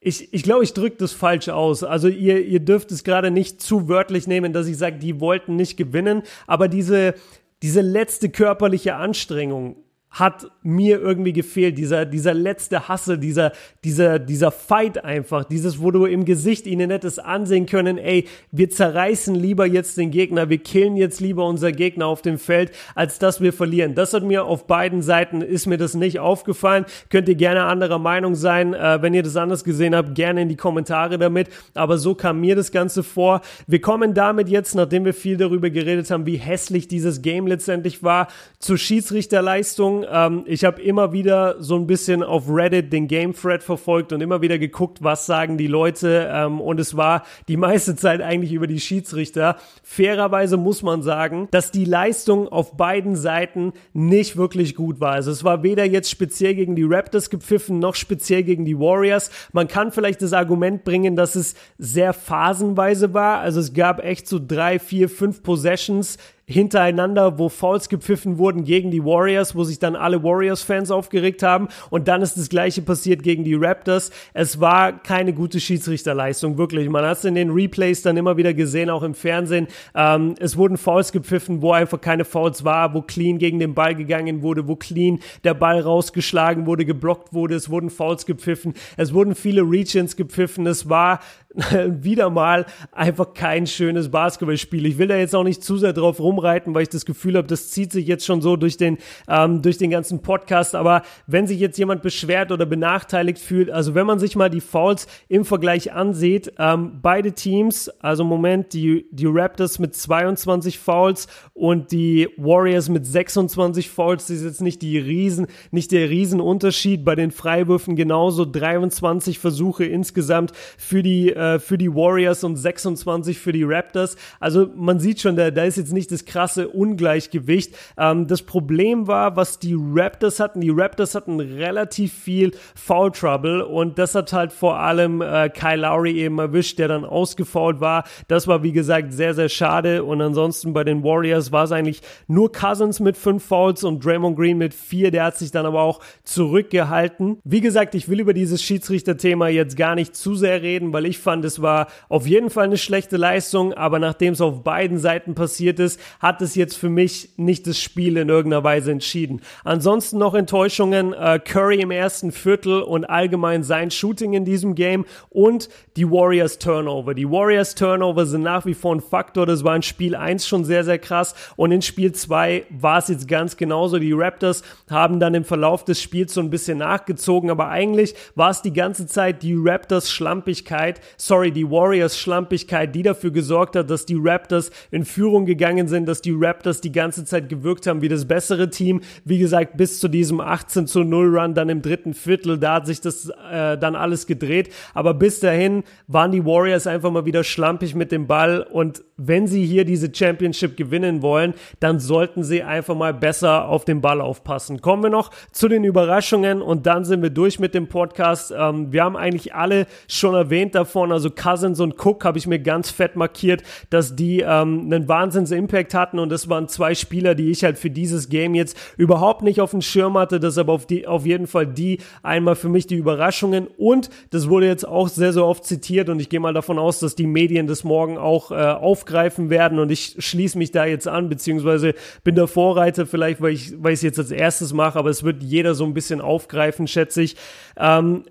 ich, 0.00 0.32
ich 0.32 0.44
glaube, 0.44 0.62
ich 0.62 0.74
drücke 0.74 0.96
das 0.96 1.12
falsch 1.12 1.48
aus. 1.48 1.82
Also 1.82 2.06
ihr, 2.06 2.46
ihr 2.46 2.60
dürft 2.60 2.92
es 2.92 3.02
gerade 3.02 3.32
nicht 3.32 3.60
zu 3.60 3.88
wörtlich 3.88 4.28
nehmen, 4.28 4.52
dass 4.52 4.68
ich 4.68 4.78
sage, 4.78 4.98
die 4.98 5.18
wollten 5.18 5.56
nicht 5.56 5.76
gewinnen, 5.76 6.22
aber 6.46 6.68
diese, 6.68 7.14
diese 7.62 7.80
letzte 7.80 8.30
körperliche 8.30 8.94
Anstrengung, 8.94 9.76
hat 10.10 10.50
mir 10.62 11.00
irgendwie 11.00 11.32
gefehlt. 11.32 11.78
Dieser, 11.78 12.06
dieser 12.06 12.34
letzte 12.34 12.88
Hasse, 12.88 13.18
dieser, 13.18 13.52
dieser, 13.84 14.18
dieser 14.18 14.50
Fight 14.50 15.04
einfach, 15.04 15.44
dieses, 15.44 15.80
wo 15.80 15.90
du 15.90 16.06
im 16.06 16.24
Gesicht 16.24 16.66
ihnen 16.66 16.88
nettes 16.88 17.18
ansehen 17.18 17.66
können, 17.66 17.98
ey, 17.98 18.26
wir 18.50 18.70
zerreißen 18.70 19.34
lieber 19.34 19.66
jetzt 19.66 19.98
den 19.98 20.10
Gegner, 20.10 20.48
wir 20.48 20.58
killen 20.58 20.96
jetzt 20.96 21.20
lieber 21.20 21.46
unser 21.46 21.72
Gegner 21.72 22.06
auf 22.06 22.22
dem 22.22 22.38
Feld, 22.38 22.72
als 22.94 23.18
dass 23.18 23.40
wir 23.40 23.52
verlieren. 23.52 23.94
Das 23.94 24.14
hat 24.14 24.22
mir 24.22 24.44
auf 24.44 24.66
beiden 24.66 25.02
Seiten, 25.02 25.42
ist 25.42 25.66
mir 25.66 25.78
das 25.78 25.94
nicht 25.94 26.20
aufgefallen. 26.20 26.86
Könnt 27.10 27.28
ihr 27.28 27.34
gerne 27.34 27.64
anderer 27.64 27.98
Meinung 27.98 28.34
sein. 28.34 28.74
Äh, 28.74 29.02
wenn 29.02 29.14
ihr 29.14 29.22
das 29.22 29.36
anders 29.36 29.62
gesehen 29.62 29.94
habt, 29.94 30.14
gerne 30.14 30.42
in 30.42 30.48
die 30.48 30.56
Kommentare 30.56 31.18
damit. 31.18 31.48
Aber 31.74 31.98
so 31.98 32.14
kam 32.14 32.40
mir 32.40 32.56
das 32.56 32.72
Ganze 32.72 33.02
vor. 33.02 33.42
Wir 33.66 33.80
kommen 33.80 34.14
damit 34.14 34.48
jetzt, 34.48 34.74
nachdem 34.74 35.04
wir 35.04 35.14
viel 35.14 35.36
darüber 35.36 35.70
geredet 35.70 36.10
haben, 36.10 36.26
wie 36.26 36.36
hässlich 36.36 36.88
dieses 36.88 37.22
Game 37.22 37.46
letztendlich 37.46 38.02
war, 38.02 38.28
zur 38.58 38.78
Schiedsrichterleistung 38.78 39.97
ähm, 40.10 40.44
ich 40.46 40.64
habe 40.64 40.82
immer 40.82 41.12
wieder 41.12 41.56
so 41.62 41.76
ein 41.76 41.86
bisschen 41.86 42.22
auf 42.22 42.48
Reddit 42.48 42.92
den 42.92 43.08
Game 43.08 43.34
Thread 43.34 43.62
verfolgt 43.62 44.12
und 44.12 44.20
immer 44.20 44.42
wieder 44.42 44.58
geguckt, 44.58 44.98
was 45.02 45.26
sagen 45.26 45.58
die 45.58 45.66
Leute. 45.66 46.28
Ähm, 46.32 46.60
und 46.60 46.78
es 46.80 46.96
war 46.96 47.24
die 47.48 47.56
meiste 47.56 47.96
Zeit 47.96 48.20
eigentlich 48.20 48.52
über 48.52 48.66
die 48.66 48.80
Schiedsrichter. 48.80 49.56
Fairerweise 49.82 50.56
muss 50.56 50.82
man 50.82 51.02
sagen, 51.02 51.48
dass 51.50 51.70
die 51.70 51.84
Leistung 51.84 52.48
auf 52.48 52.76
beiden 52.76 53.16
Seiten 53.16 53.72
nicht 53.92 54.36
wirklich 54.36 54.74
gut 54.74 55.00
war. 55.00 55.12
Also 55.12 55.30
es 55.30 55.44
war 55.44 55.62
weder 55.62 55.84
jetzt 55.84 56.10
speziell 56.10 56.54
gegen 56.54 56.76
die 56.76 56.84
Raptors 56.84 57.30
gepfiffen, 57.30 57.78
noch 57.78 57.94
speziell 57.94 58.42
gegen 58.42 58.64
die 58.64 58.78
Warriors. 58.78 59.30
Man 59.52 59.68
kann 59.68 59.92
vielleicht 59.92 60.22
das 60.22 60.32
Argument 60.32 60.84
bringen, 60.84 61.16
dass 61.16 61.34
es 61.34 61.54
sehr 61.78 62.12
phasenweise 62.12 63.14
war. 63.14 63.40
Also 63.40 63.60
es 63.60 63.72
gab 63.72 64.04
echt 64.04 64.28
so 64.28 64.40
drei, 64.44 64.78
vier, 64.78 65.08
fünf 65.08 65.42
Possessions, 65.42 66.18
hintereinander, 66.48 67.38
wo 67.38 67.50
Fouls 67.50 67.90
gepfiffen 67.90 68.38
wurden 68.38 68.64
gegen 68.64 68.90
die 68.90 69.04
Warriors, 69.04 69.54
wo 69.54 69.64
sich 69.64 69.78
dann 69.78 69.94
alle 69.94 70.22
Warriors-Fans 70.22 70.90
aufgeregt 70.90 71.42
haben. 71.42 71.68
Und 71.90 72.08
dann 72.08 72.22
ist 72.22 72.38
das 72.38 72.48
gleiche 72.48 72.80
passiert 72.80 73.22
gegen 73.22 73.44
die 73.44 73.54
Raptors. 73.54 74.10
Es 74.32 74.58
war 74.58 74.92
keine 74.94 75.34
gute 75.34 75.60
Schiedsrichterleistung, 75.60 76.56
wirklich. 76.56 76.88
Man 76.88 77.04
hat 77.04 77.18
es 77.18 77.24
in 77.26 77.34
den 77.34 77.50
Replays 77.50 78.00
dann 78.00 78.16
immer 78.16 78.38
wieder 78.38 78.54
gesehen, 78.54 78.88
auch 78.88 79.02
im 79.02 79.14
Fernsehen. 79.14 79.68
Ähm, 79.94 80.36
es 80.40 80.56
wurden 80.56 80.78
Fouls 80.78 81.12
gepfiffen, 81.12 81.60
wo 81.60 81.72
einfach 81.72 82.00
keine 82.00 82.24
Fouls 82.24 82.64
war, 82.64 82.94
wo 82.94 83.02
clean 83.02 83.36
gegen 83.36 83.58
den 83.58 83.74
Ball 83.74 83.94
gegangen 83.94 84.40
wurde, 84.40 84.66
wo 84.66 84.76
clean 84.76 85.20
der 85.44 85.52
Ball 85.52 85.80
rausgeschlagen 85.80 86.64
wurde, 86.64 86.86
geblockt 86.86 87.34
wurde. 87.34 87.56
Es 87.56 87.68
wurden 87.68 87.90
Fouls 87.90 88.24
gepfiffen. 88.24 88.72
Es 88.96 89.12
wurden 89.12 89.34
viele 89.34 89.60
Regions 89.62 90.16
gepfiffen. 90.16 90.66
Es 90.66 90.88
war 90.88 91.20
wieder 92.02 92.30
mal 92.30 92.66
einfach 92.92 93.34
kein 93.34 93.66
schönes 93.66 94.10
Basketballspiel. 94.10 94.86
Ich 94.86 94.98
will 94.98 95.08
da 95.08 95.16
jetzt 95.16 95.34
auch 95.34 95.42
nicht 95.42 95.62
zu 95.62 95.76
sehr 95.76 95.92
drauf 95.92 96.20
rumreiten, 96.20 96.74
weil 96.74 96.82
ich 96.82 96.88
das 96.88 97.04
Gefühl 97.04 97.36
habe, 97.36 97.48
das 97.48 97.70
zieht 97.70 97.92
sich 97.92 98.06
jetzt 98.06 98.24
schon 98.24 98.40
so 98.40 98.56
durch 98.56 98.76
den, 98.76 98.98
ähm, 99.28 99.60
durch 99.62 99.78
den 99.78 99.90
ganzen 99.90 100.22
Podcast. 100.22 100.74
Aber 100.74 101.02
wenn 101.26 101.46
sich 101.46 101.58
jetzt 101.58 101.78
jemand 101.78 102.02
beschwert 102.02 102.52
oder 102.52 102.64
benachteiligt 102.64 103.40
fühlt, 103.40 103.70
also 103.70 103.94
wenn 103.94 104.06
man 104.06 104.18
sich 104.18 104.36
mal 104.36 104.50
die 104.50 104.60
Fouls 104.60 105.08
im 105.28 105.44
Vergleich 105.44 105.92
ansieht, 105.92 106.52
ähm, 106.58 107.00
beide 107.02 107.32
Teams, 107.32 107.88
also 108.00 108.22
im 108.22 108.28
Moment 108.28 108.72
die, 108.72 109.06
die 109.10 109.26
Raptors 109.26 109.78
mit 109.78 109.96
22 109.96 110.78
Fouls 110.78 111.26
und 111.54 111.90
die 111.90 112.28
Warriors 112.36 112.88
mit 112.88 113.04
26 113.04 113.90
Fouls, 113.90 114.26
das 114.26 114.36
ist 114.36 114.44
jetzt 114.44 114.62
nicht 114.62 114.80
die 114.82 114.98
Riesen, 114.98 115.48
nicht 115.72 115.90
der 115.90 116.08
Riesenunterschied. 116.08 117.04
Bei 117.04 117.16
den 117.16 117.32
Freiwürfen 117.32 117.96
genauso 117.96 118.44
23 118.44 119.38
Versuche 119.38 119.84
insgesamt 119.84 120.52
für 120.76 121.02
die 121.02 121.30
äh, 121.30 121.47
äh, 121.54 121.58
für 121.58 121.78
die 121.78 121.94
Warriors 121.94 122.44
und 122.44 122.56
26 122.56 123.38
für 123.38 123.52
die 123.52 123.64
Raptors. 123.64 124.16
Also 124.40 124.68
man 124.74 125.00
sieht 125.00 125.20
schon, 125.20 125.36
da, 125.36 125.50
da 125.50 125.64
ist 125.64 125.76
jetzt 125.76 125.92
nicht 125.92 126.10
das 126.12 126.24
krasse 126.24 126.68
Ungleichgewicht. 126.68 127.74
Ähm, 127.96 128.26
das 128.26 128.42
Problem 128.42 129.06
war, 129.06 129.36
was 129.36 129.58
die 129.58 129.76
Raptors 129.78 130.40
hatten. 130.40 130.60
Die 130.60 130.70
Raptors 130.70 131.14
hatten 131.14 131.40
relativ 131.40 132.12
viel 132.12 132.52
Foul 132.74 133.12
Trouble 133.12 133.64
und 133.64 133.98
das 133.98 134.14
hat 134.14 134.32
halt 134.32 134.52
vor 134.52 134.78
allem 134.78 135.20
äh, 135.20 135.48
Kyle 135.50 135.82
Lowry 135.82 136.18
eben 136.20 136.38
erwischt, 136.38 136.78
der 136.78 136.88
dann 136.88 137.04
ausgefault 137.04 137.80
war. 137.80 138.04
Das 138.28 138.46
war 138.46 138.62
wie 138.62 138.72
gesagt 138.72 139.12
sehr, 139.12 139.34
sehr 139.34 139.48
schade 139.48 140.04
und 140.04 140.20
ansonsten 140.20 140.72
bei 140.72 140.84
den 140.84 141.02
Warriors 141.02 141.52
war 141.52 141.64
es 141.64 141.72
eigentlich 141.72 142.02
nur 142.26 142.52
Cousins 142.52 143.00
mit 143.00 143.16
fünf 143.16 143.44
Fouls 143.44 143.84
und 143.84 144.04
Draymond 144.04 144.36
Green 144.36 144.58
mit 144.58 144.74
vier. 144.74 145.10
Der 145.10 145.24
hat 145.24 145.36
sich 145.36 145.50
dann 145.50 145.66
aber 145.66 145.82
auch 145.82 146.00
zurückgehalten. 146.24 147.38
Wie 147.44 147.60
gesagt, 147.60 147.94
ich 147.94 148.08
will 148.08 148.20
über 148.20 148.34
dieses 148.34 148.62
Schiedsrichterthema 148.62 149.48
jetzt 149.48 149.76
gar 149.76 149.94
nicht 149.94 150.14
zu 150.14 150.34
sehr 150.34 150.62
reden, 150.62 150.92
weil 150.92 151.06
ich 151.06 151.18
fand, 151.18 151.37
es 151.44 151.62
war 151.62 151.88
auf 152.08 152.26
jeden 152.26 152.50
Fall 152.50 152.64
eine 152.64 152.78
schlechte 152.78 153.16
Leistung, 153.16 153.74
aber 153.74 153.98
nachdem 153.98 154.32
es 154.32 154.40
auf 154.40 154.62
beiden 154.62 154.98
Seiten 154.98 155.34
passiert 155.34 155.78
ist, 155.78 156.00
hat 156.20 156.42
es 156.42 156.54
jetzt 156.54 156.76
für 156.76 156.88
mich 156.88 157.30
nicht 157.36 157.66
das 157.66 157.78
Spiel 157.78 158.16
in 158.16 158.28
irgendeiner 158.28 158.64
Weise 158.64 158.92
entschieden. 158.92 159.40
Ansonsten 159.64 160.18
noch 160.18 160.34
Enttäuschungen, 160.34 161.12
äh, 161.12 161.38
Curry 161.38 161.80
im 161.80 161.90
ersten 161.90 162.32
Viertel 162.32 162.82
und 162.82 163.04
allgemein 163.04 163.62
sein 163.62 163.90
Shooting 163.90 164.32
in 164.34 164.44
diesem 164.44 164.74
Game 164.74 165.04
und 165.30 165.68
die 165.96 166.10
Warriors 166.10 166.58
Turnover. 166.58 167.14
Die 167.14 167.28
Warriors 167.28 167.74
Turnover 167.74 168.26
sind 168.26 168.42
nach 168.42 168.66
wie 168.66 168.74
vor 168.74 168.94
ein 168.94 169.00
Faktor, 169.00 169.46
das 169.46 169.64
war 169.64 169.76
in 169.76 169.82
Spiel 169.82 170.14
1 170.14 170.46
schon 170.46 170.64
sehr, 170.64 170.84
sehr 170.84 170.98
krass 170.98 171.34
und 171.56 171.72
in 171.72 171.82
Spiel 171.82 172.12
2 172.12 172.64
war 172.70 172.98
es 172.98 173.08
jetzt 173.08 173.28
ganz 173.28 173.56
genauso. 173.56 173.98
Die 173.98 174.12
Raptors 174.12 174.62
haben 174.90 175.20
dann 175.20 175.34
im 175.34 175.44
Verlauf 175.44 175.84
des 175.84 176.00
Spiels 176.02 176.34
so 176.34 176.40
ein 176.40 176.50
bisschen 176.50 176.78
nachgezogen, 176.78 177.50
aber 177.50 177.68
eigentlich 177.68 178.14
war 178.34 178.50
es 178.50 178.62
die 178.62 178.72
ganze 178.72 179.06
Zeit 179.06 179.42
die 179.42 179.54
Raptors 179.56 180.10
Schlampigkeit, 180.10 181.00
sorry, 181.18 181.52
die 181.52 181.68
Warriors 181.68 182.18
Schlampigkeit, 182.18 182.94
die 182.94 183.02
dafür 183.02 183.30
gesorgt 183.30 183.76
hat, 183.76 183.90
dass 183.90 184.06
die 184.06 184.18
Raptors 184.18 184.70
in 184.90 185.04
Führung 185.04 185.44
gegangen 185.44 185.88
sind, 185.88 186.06
dass 186.06 186.22
die 186.22 186.34
Raptors 186.34 186.80
die 186.80 186.92
ganze 186.92 187.24
Zeit 187.24 187.48
gewirkt 187.48 187.86
haben 187.86 188.00
wie 188.00 188.08
das 188.08 188.26
bessere 188.26 188.70
Team. 188.70 189.02
Wie 189.24 189.38
gesagt, 189.38 189.76
bis 189.76 190.00
zu 190.00 190.08
diesem 190.08 190.40
18 190.40 190.86
zu 190.86 191.04
0 191.04 191.38
Run 191.38 191.54
dann 191.54 191.68
im 191.68 191.82
dritten 191.82 192.14
Viertel, 192.14 192.58
da 192.58 192.74
hat 192.74 192.86
sich 192.86 193.00
das 193.00 193.30
äh, 193.50 193.76
dann 193.76 193.96
alles 193.96 194.26
gedreht. 194.26 194.72
Aber 194.94 195.12
bis 195.12 195.40
dahin 195.40 195.82
waren 196.06 196.32
die 196.32 196.44
Warriors 196.44 196.86
einfach 196.86 197.10
mal 197.10 197.26
wieder 197.26 197.44
schlampig 197.44 197.94
mit 197.94 198.12
dem 198.12 198.26
Ball 198.26 198.62
und 198.62 199.02
wenn 199.18 199.48
sie 199.48 199.66
hier 199.66 199.84
diese 199.84 200.14
Championship 200.14 200.76
gewinnen 200.76 201.22
wollen, 201.22 201.54
dann 201.80 201.98
sollten 201.98 202.44
sie 202.44 202.62
einfach 202.62 202.94
mal 202.94 203.12
besser 203.12 203.68
auf 203.68 203.84
den 203.84 204.00
Ball 204.00 204.20
aufpassen. 204.20 204.80
Kommen 204.80 205.02
wir 205.02 205.10
noch 205.10 205.32
zu 205.50 205.68
den 205.68 205.82
Überraschungen 205.82 206.62
und 206.62 206.86
dann 206.86 207.04
sind 207.04 207.22
wir 207.22 207.30
durch 207.30 207.58
mit 207.58 207.74
dem 207.74 207.88
Podcast. 207.88 208.54
Ähm, 208.56 208.92
wir 208.92 209.02
haben 209.02 209.16
eigentlich 209.16 209.54
alle 209.54 209.86
schon 210.06 210.34
erwähnt 210.34 210.76
davon, 210.76 211.07
scoren. 211.08 211.12
Also 211.12 211.30
Cousins 211.30 211.80
und 211.80 211.94
Cook 212.04 212.24
habe 212.24 212.38
ich 212.38 212.46
mir 212.46 212.58
ganz 212.58 212.90
fett 212.90 213.16
markiert, 213.16 213.62
dass 213.90 214.14
die 214.14 214.40
ähm, 214.40 214.82
einen 214.86 215.08
Wahnsinns-Impact 215.08 215.94
hatten 215.94 216.18
und 216.18 216.30
das 216.30 216.48
waren 216.48 216.68
zwei 216.68 216.94
Spieler, 216.94 217.34
die 217.34 217.50
ich 217.50 217.64
halt 217.64 217.78
für 217.78 217.90
dieses 217.90 218.28
Game 218.28 218.54
jetzt 218.54 218.76
überhaupt 218.96 219.42
nicht 219.42 219.60
auf 219.60 219.70
dem 219.70 219.82
Schirm 219.82 220.16
hatte. 220.16 220.40
Das 220.40 220.58
aber 220.58 220.72
auf, 220.72 220.86
die, 220.86 221.06
auf 221.06 221.26
jeden 221.26 221.46
Fall 221.46 221.66
die 221.66 221.98
einmal 222.22 222.56
für 222.56 222.68
mich 222.68 222.86
die 222.86 222.96
Überraschungen 222.96 223.66
und 223.76 224.10
das 224.30 224.48
wurde 224.48 224.66
jetzt 224.66 224.86
auch 224.86 225.08
sehr, 225.08 225.32
sehr 225.32 225.44
oft 225.44 225.64
zitiert 225.64 226.08
und 226.08 226.20
ich 226.20 226.28
gehe 226.28 226.40
mal 226.40 226.54
davon 226.54 226.78
aus, 226.78 227.00
dass 227.00 227.14
die 227.14 227.26
Medien 227.26 227.66
das 227.66 227.84
morgen 227.84 228.18
auch 228.18 228.50
äh, 228.50 228.54
aufgreifen 228.54 229.50
werden 229.50 229.78
und 229.78 229.90
ich 229.90 230.16
schließe 230.18 230.58
mich 230.58 230.70
da 230.70 230.84
jetzt 230.84 231.08
an, 231.08 231.28
beziehungsweise 231.28 231.94
bin 232.24 232.34
der 232.34 232.46
Vorreiter 232.46 233.06
vielleicht, 233.06 233.40
weil 233.40 233.52
ich 233.52 233.72
weil 233.78 233.92
es 233.92 234.02
jetzt 234.02 234.18
als 234.18 234.30
erstes 234.30 234.72
mache, 234.72 234.98
aber 234.98 235.10
es 235.10 235.22
wird 235.22 235.42
jeder 235.42 235.74
so 235.74 235.84
ein 235.84 235.94
bisschen 235.94 236.20
aufgreifen, 236.20 236.86
schätze 236.86 237.22
ich. 237.22 237.36
Ähm, 237.76 238.24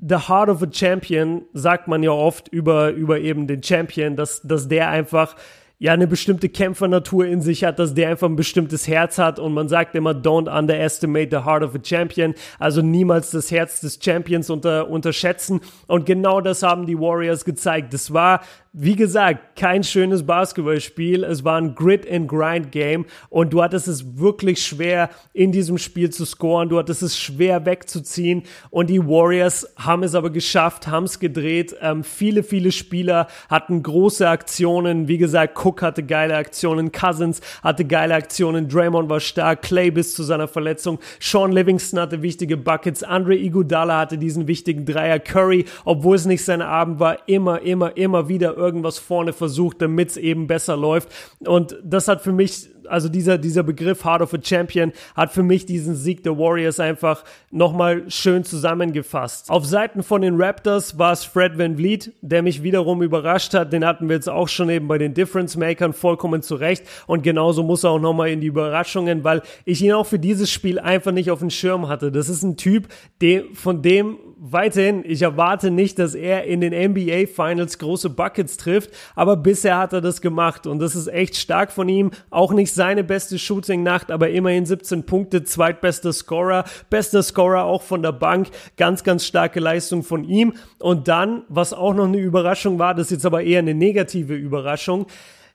the 0.00 0.16
heart 0.28 0.48
of 0.48 0.62
a 0.62 0.66
champion 0.70 1.42
sagt 1.52 1.88
man 1.88 2.02
ja 2.02 2.09
oft 2.14 2.48
über, 2.48 2.90
über 2.90 3.18
eben 3.18 3.46
den 3.46 3.62
Champion, 3.62 4.16
dass, 4.16 4.42
dass 4.42 4.68
der 4.68 4.88
einfach 4.88 5.36
ja 5.80 5.94
eine 5.94 6.06
bestimmte 6.06 6.50
Kämpfernatur 6.50 7.24
in 7.24 7.40
sich 7.40 7.64
hat, 7.64 7.78
dass 7.78 7.94
der 7.94 8.10
einfach 8.10 8.28
ein 8.28 8.36
bestimmtes 8.36 8.86
Herz 8.86 9.16
hat 9.16 9.38
und 9.38 9.54
man 9.54 9.66
sagt 9.68 9.94
immer, 9.94 10.10
don't 10.10 10.46
underestimate 10.46 11.28
the 11.30 11.44
heart 11.44 11.62
of 11.62 11.74
a 11.74 11.78
champion, 11.82 12.34
also 12.58 12.82
niemals 12.82 13.30
das 13.30 13.50
Herz 13.50 13.80
des 13.80 13.98
Champions 14.00 14.50
unter, 14.50 14.90
unterschätzen 14.90 15.60
und 15.86 16.04
genau 16.04 16.42
das 16.42 16.62
haben 16.62 16.86
die 16.86 16.98
Warriors 16.98 17.46
gezeigt. 17.46 17.94
Das 17.94 18.12
war 18.12 18.42
wie 18.72 18.94
gesagt, 18.94 19.56
kein 19.56 19.82
schönes 19.82 20.24
Basketballspiel. 20.24 21.24
Es 21.24 21.42
war 21.42 21.60
ein 21.60 21.74
Grit-and-Grind-Game 21.74 23.04
und 23.28 23.52
du 23.52 23.62
hattest 23.62 23.88
es 23.88 24.16
wirklich 24.18 24.64
schwer, 24.64 25.10
in 25.32 25.50
diesem 25.50 25.76
Spiel 25.76 26.10
zu 26.10 26.24
scoren. 26.24 26.68
Du 26.68 26.78
hattest 26.78 27.02
es 27.02 27.18
schwer 27.18 27.66
wegzuziehen 27.66 28.44
und 28.70 28.88
die 28.88 29.04
Warriors 29.04 29.74
haben 29.76 30.04
es 30.04 30.14
aber 30.14 30.30
geschafft, 30.30 30.86
haben 30.86 31.04
es 31.04 31.18
gedreht. 31.18 31.74
Ähm, 31.80 32.04
viele, 32.04 32.44
viele 32.44 32.70
Spieler 32.70 33.26
hatten 33.48 33.82
große 33.82 34.28
Aktionen. 34.28 35.08
Wie 35.08 35.18
gesagt, 35.18 35.54
Cook 35.70 35.82
hatte 35.82 36.02
geile 36.02 36.36
Aktionen, 36.36 36.90
Cousins 36.90 37.40
hatte 37.62 37.84
geile 37.84 38.14
Aktionen, 38.14 38.68
Draymond 38.68 39.08
war 39.08 39.20
stark, 39.20 39.62
Clay 39.62 39.92
bis 39.92 40.14
zu 40.14 40.24
seiner 40.24 40.48
Verletzung, 40.48 40.98
Sean 41.20 41.52
Livingston 41.52 42.00
hatte 42.00 42.22
wichtige 42.22 42.56
Buckets, 42.56 43.04
Andre 43.04 43.36
Iguodala 43.36 44.00
hatte 44.00 44.18
diesen 44.18 44.48
wichtigen 44.48 44.84
Dreier, 44.84 45.20
Curry, 45.20 45.66
obwohl 45.84 46.16
es 46.16 46.26
nicht 46.26 46.44
sein 46.44 46.60
Abend 46.60 46.98
war, 46.98 47.28
immer, 47.28 47.62
immer, 47.62 47.96
immer 47.96 48.28
wieder 48.28 48.56
irgendwas 48.56 48.98
vorne 48.98 49.32
versucht, 49.32 49.80
damit 49.80 50.10
es 50.10 50.16
eben 50.16 50.48
besser 50.48 50.76
läuft. 50.76 51.08
Und 51.38 51.76
das 51.84 52.08
hat 52.08 52.22
für 52.22 52.32
mich 52.32 52.68
also 52.90 53.08
dieser, 53.08 53.38
dieser 53.38 53.62
Begriff 53.62 54.04
Heart 54.04 54.22
of 54.22 54.34
a 54.34 54.38
Champion 54.42 54.92
hat 55.14 55.32
für 55.32 55.42
mich 55.42 55.66
diesen 55.66 55.94
Sieg 55.94 56.22
der 56.22 56.38
Warriors 56.38 56.80
einfach 56.80 57.24
nochmal 57.50 58.10
schön 58.10 58.44
zusammengefasst. 58.44 59.50
Auf 59.50 59.64
Seiten 59.64 60.02
von 60.02 60.22
den 60.22 60.40
Raptors 60.40 60.98
war 60.98 61.12
es 61.12 61.24
Fred 61.24 61.58
Van 61.58 61.76
Vliet, 61.76 62.12
der 62.20 62.42
mich 62.42 62.62
wiederum 62.62 63.02
überrascht 63.02 63.54
hat. 63.54 63.72
Den 63.72 63.84
hatten 63.84 64.08
wir 64.08 64.16
jetzt 64.16 64.28
auch 64.28 64.48
schon 64.48 64.70
eben 64.70 64.88
bei 64.88 64.98
den 64.98 65.14
Difference 65.14 65.56
Makern 65.56 65.92
vollkommen 65.92 66.42
zurecht. 66.42 66.84
Und 67.06 67.22
genauso 67.22 67.62
muss 67.62 67.84
er 67.84 67.90
auch 67.90 68.00
nochmal 68.00 68.30
in 68.30 68.40
die 68.40 68.48
Überraschungen, 68.48 69.24
weil 69.24 69.42
ich 69.64 69.82
ihn 69.82 69.92
auch 69.92 70.06
für 70.06 70.18
dieses 70.18 70.50
Spiel 70.50 70.78
einfach 70.78 71.12
nicht 71.12 71.30
auf 71.30 71.40
dem 71.40 71.50
Schirm 71.50 71.88
hatte. 71.88 72.12
Das 72.12 72.28
ist 72.28 72.42
ein 72.42 72.56
Typ, 72.56 72.88
dem, 73.20 73.54
von 73.54 73.82
dem 73.82 74.18
weiterhin, 74.42 75.04
ich 75.06 75.20
erwarte 75.20 75.70
nicht, 75.70 75.98
dass 75.98 76.14
er 76.14 76.44
in 76.44 76.62
den 76.62 76.72
NBA 76.72 77.26
Finals 77.26 77.78
große 77.78 78.08
Buckets 78.08 78.56
trifft, 78.56 78.90
aber 79.14 79.36
bisher 79.36 79.76
hat 79.76 79.92
er 79.92 80.00
das 80.00 80.22
gemacht 80.22 80.66
und 80.66 80.78
das 80.78 80.96
ist 80.96 81.08
echt 81.08 81.36
stark 81.36 81.70
von 81.70 81.90
ihm. 81.90 82.10
Auch 82.30 82.52
nicht 82.52 82.72
seine 82.72 83.04
beste 83.04 83.38
Shooting-Nacht, 83.38 84.10
aber 84.10 84.30
immerhin 84.30 84.64
17 84.64 85.04
Punkte, 85.04 85.44
zweitbester 85.44 86.14
Scorer, 86.14 86.64
bester 86.88 87.22
Scorer 87.22 87.64
auch 87.64 87.82
von 87.82 88.02
der 88.02 88.12
Bank, 88.12 88.48
ganz, 88.78 89.04
ganz 89.04 89.26
starke 89.26 89.60
Leistung 89.60 90.02
von 90.02 90.24
ihm. 90.24 90.54
Und 90.78 91.06
dann, 91.08 91.42
was 91.48 91.74
auch 91.74 91.92
noch 91.92 92.06
eine 92.06 92.18
Überraschung 92.18 92.78
war, 92.78 92.94
das 92.94 93.08
ist 93.08 93.12
jetzt 93.12 93.26
aber 93.26 93.42
eher 93.42 93.58
eine 93.58 93.74
negative 93.74 94.34
Überraschung, 94.34 95.06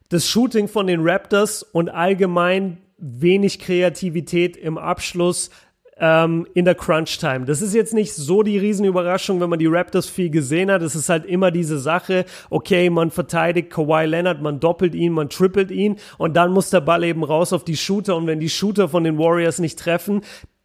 das 0.09 0.27
Shooting 0.27 0.67
von 0.67 0.85
den 0.85 1.01
Raptors 1.01 1.63
und 1.63 1.89
allgemein 1.89 2.77
wenig 2.97 3.59
Kreativität 3.59 4.55
im 4.55 4.77
Abschluss 4.77 5.49
ähm, 5.97 6.45
in 6.53 6.65
der 6.65 6.75
Crunch-Time. 6.75 7.45
Das 7.45 7.61
ist 7.61 7.73
jetzt 7.73 7.93
nicht 7.93 8.13
so 8.13 8.43
die 8.43 8.57
Riesenüberraschung, 8.57 9.39
wenn 9.39 9.49
man 9.49 9.59
die 9.59 9.67
Raptors 9.67 10.09
viel 10.09 10.29
gesehen 10.29 10.69
hat. 10.69 10.81
Es 10.81 10.95
ist 10.95 11.09
halt 11.09 11.25
immer 11.25 11.51
diese 11.51 11.79
Sache, 11.79 12.25
okay, 12.49 12.89
man 12.89 13.11
verteidigt 13.11 13.69
Kawhi 13.69 14.05
Leonard, 14.05 14.41
man 14.41 14.59
doppelt 14.59 14.95
ihn, 14.95 15.13
man 15.13 15.29
trippelt 15.29 15.71
ihn 15.71 15.97
und 16.17 16.35
dann 16.35 16.51
muss 16.51 16.69
der 16.69 16.81
Ball 16.81 17.03
eben 17.03 17.23
raus 17.23 17.53
auf 17.53 17.63
die 17.63 17.77
Shooter 17.77 18.15
und 18.15 18.27
wenn 18.27 18.39
die 18.39 18.49
Shooter 18.49 18.89
von 18.89 19.03
den 19.03 19.17
Warriors 19.17 19.59
nicht 19.59 19.79
treffen, 19.79 20.21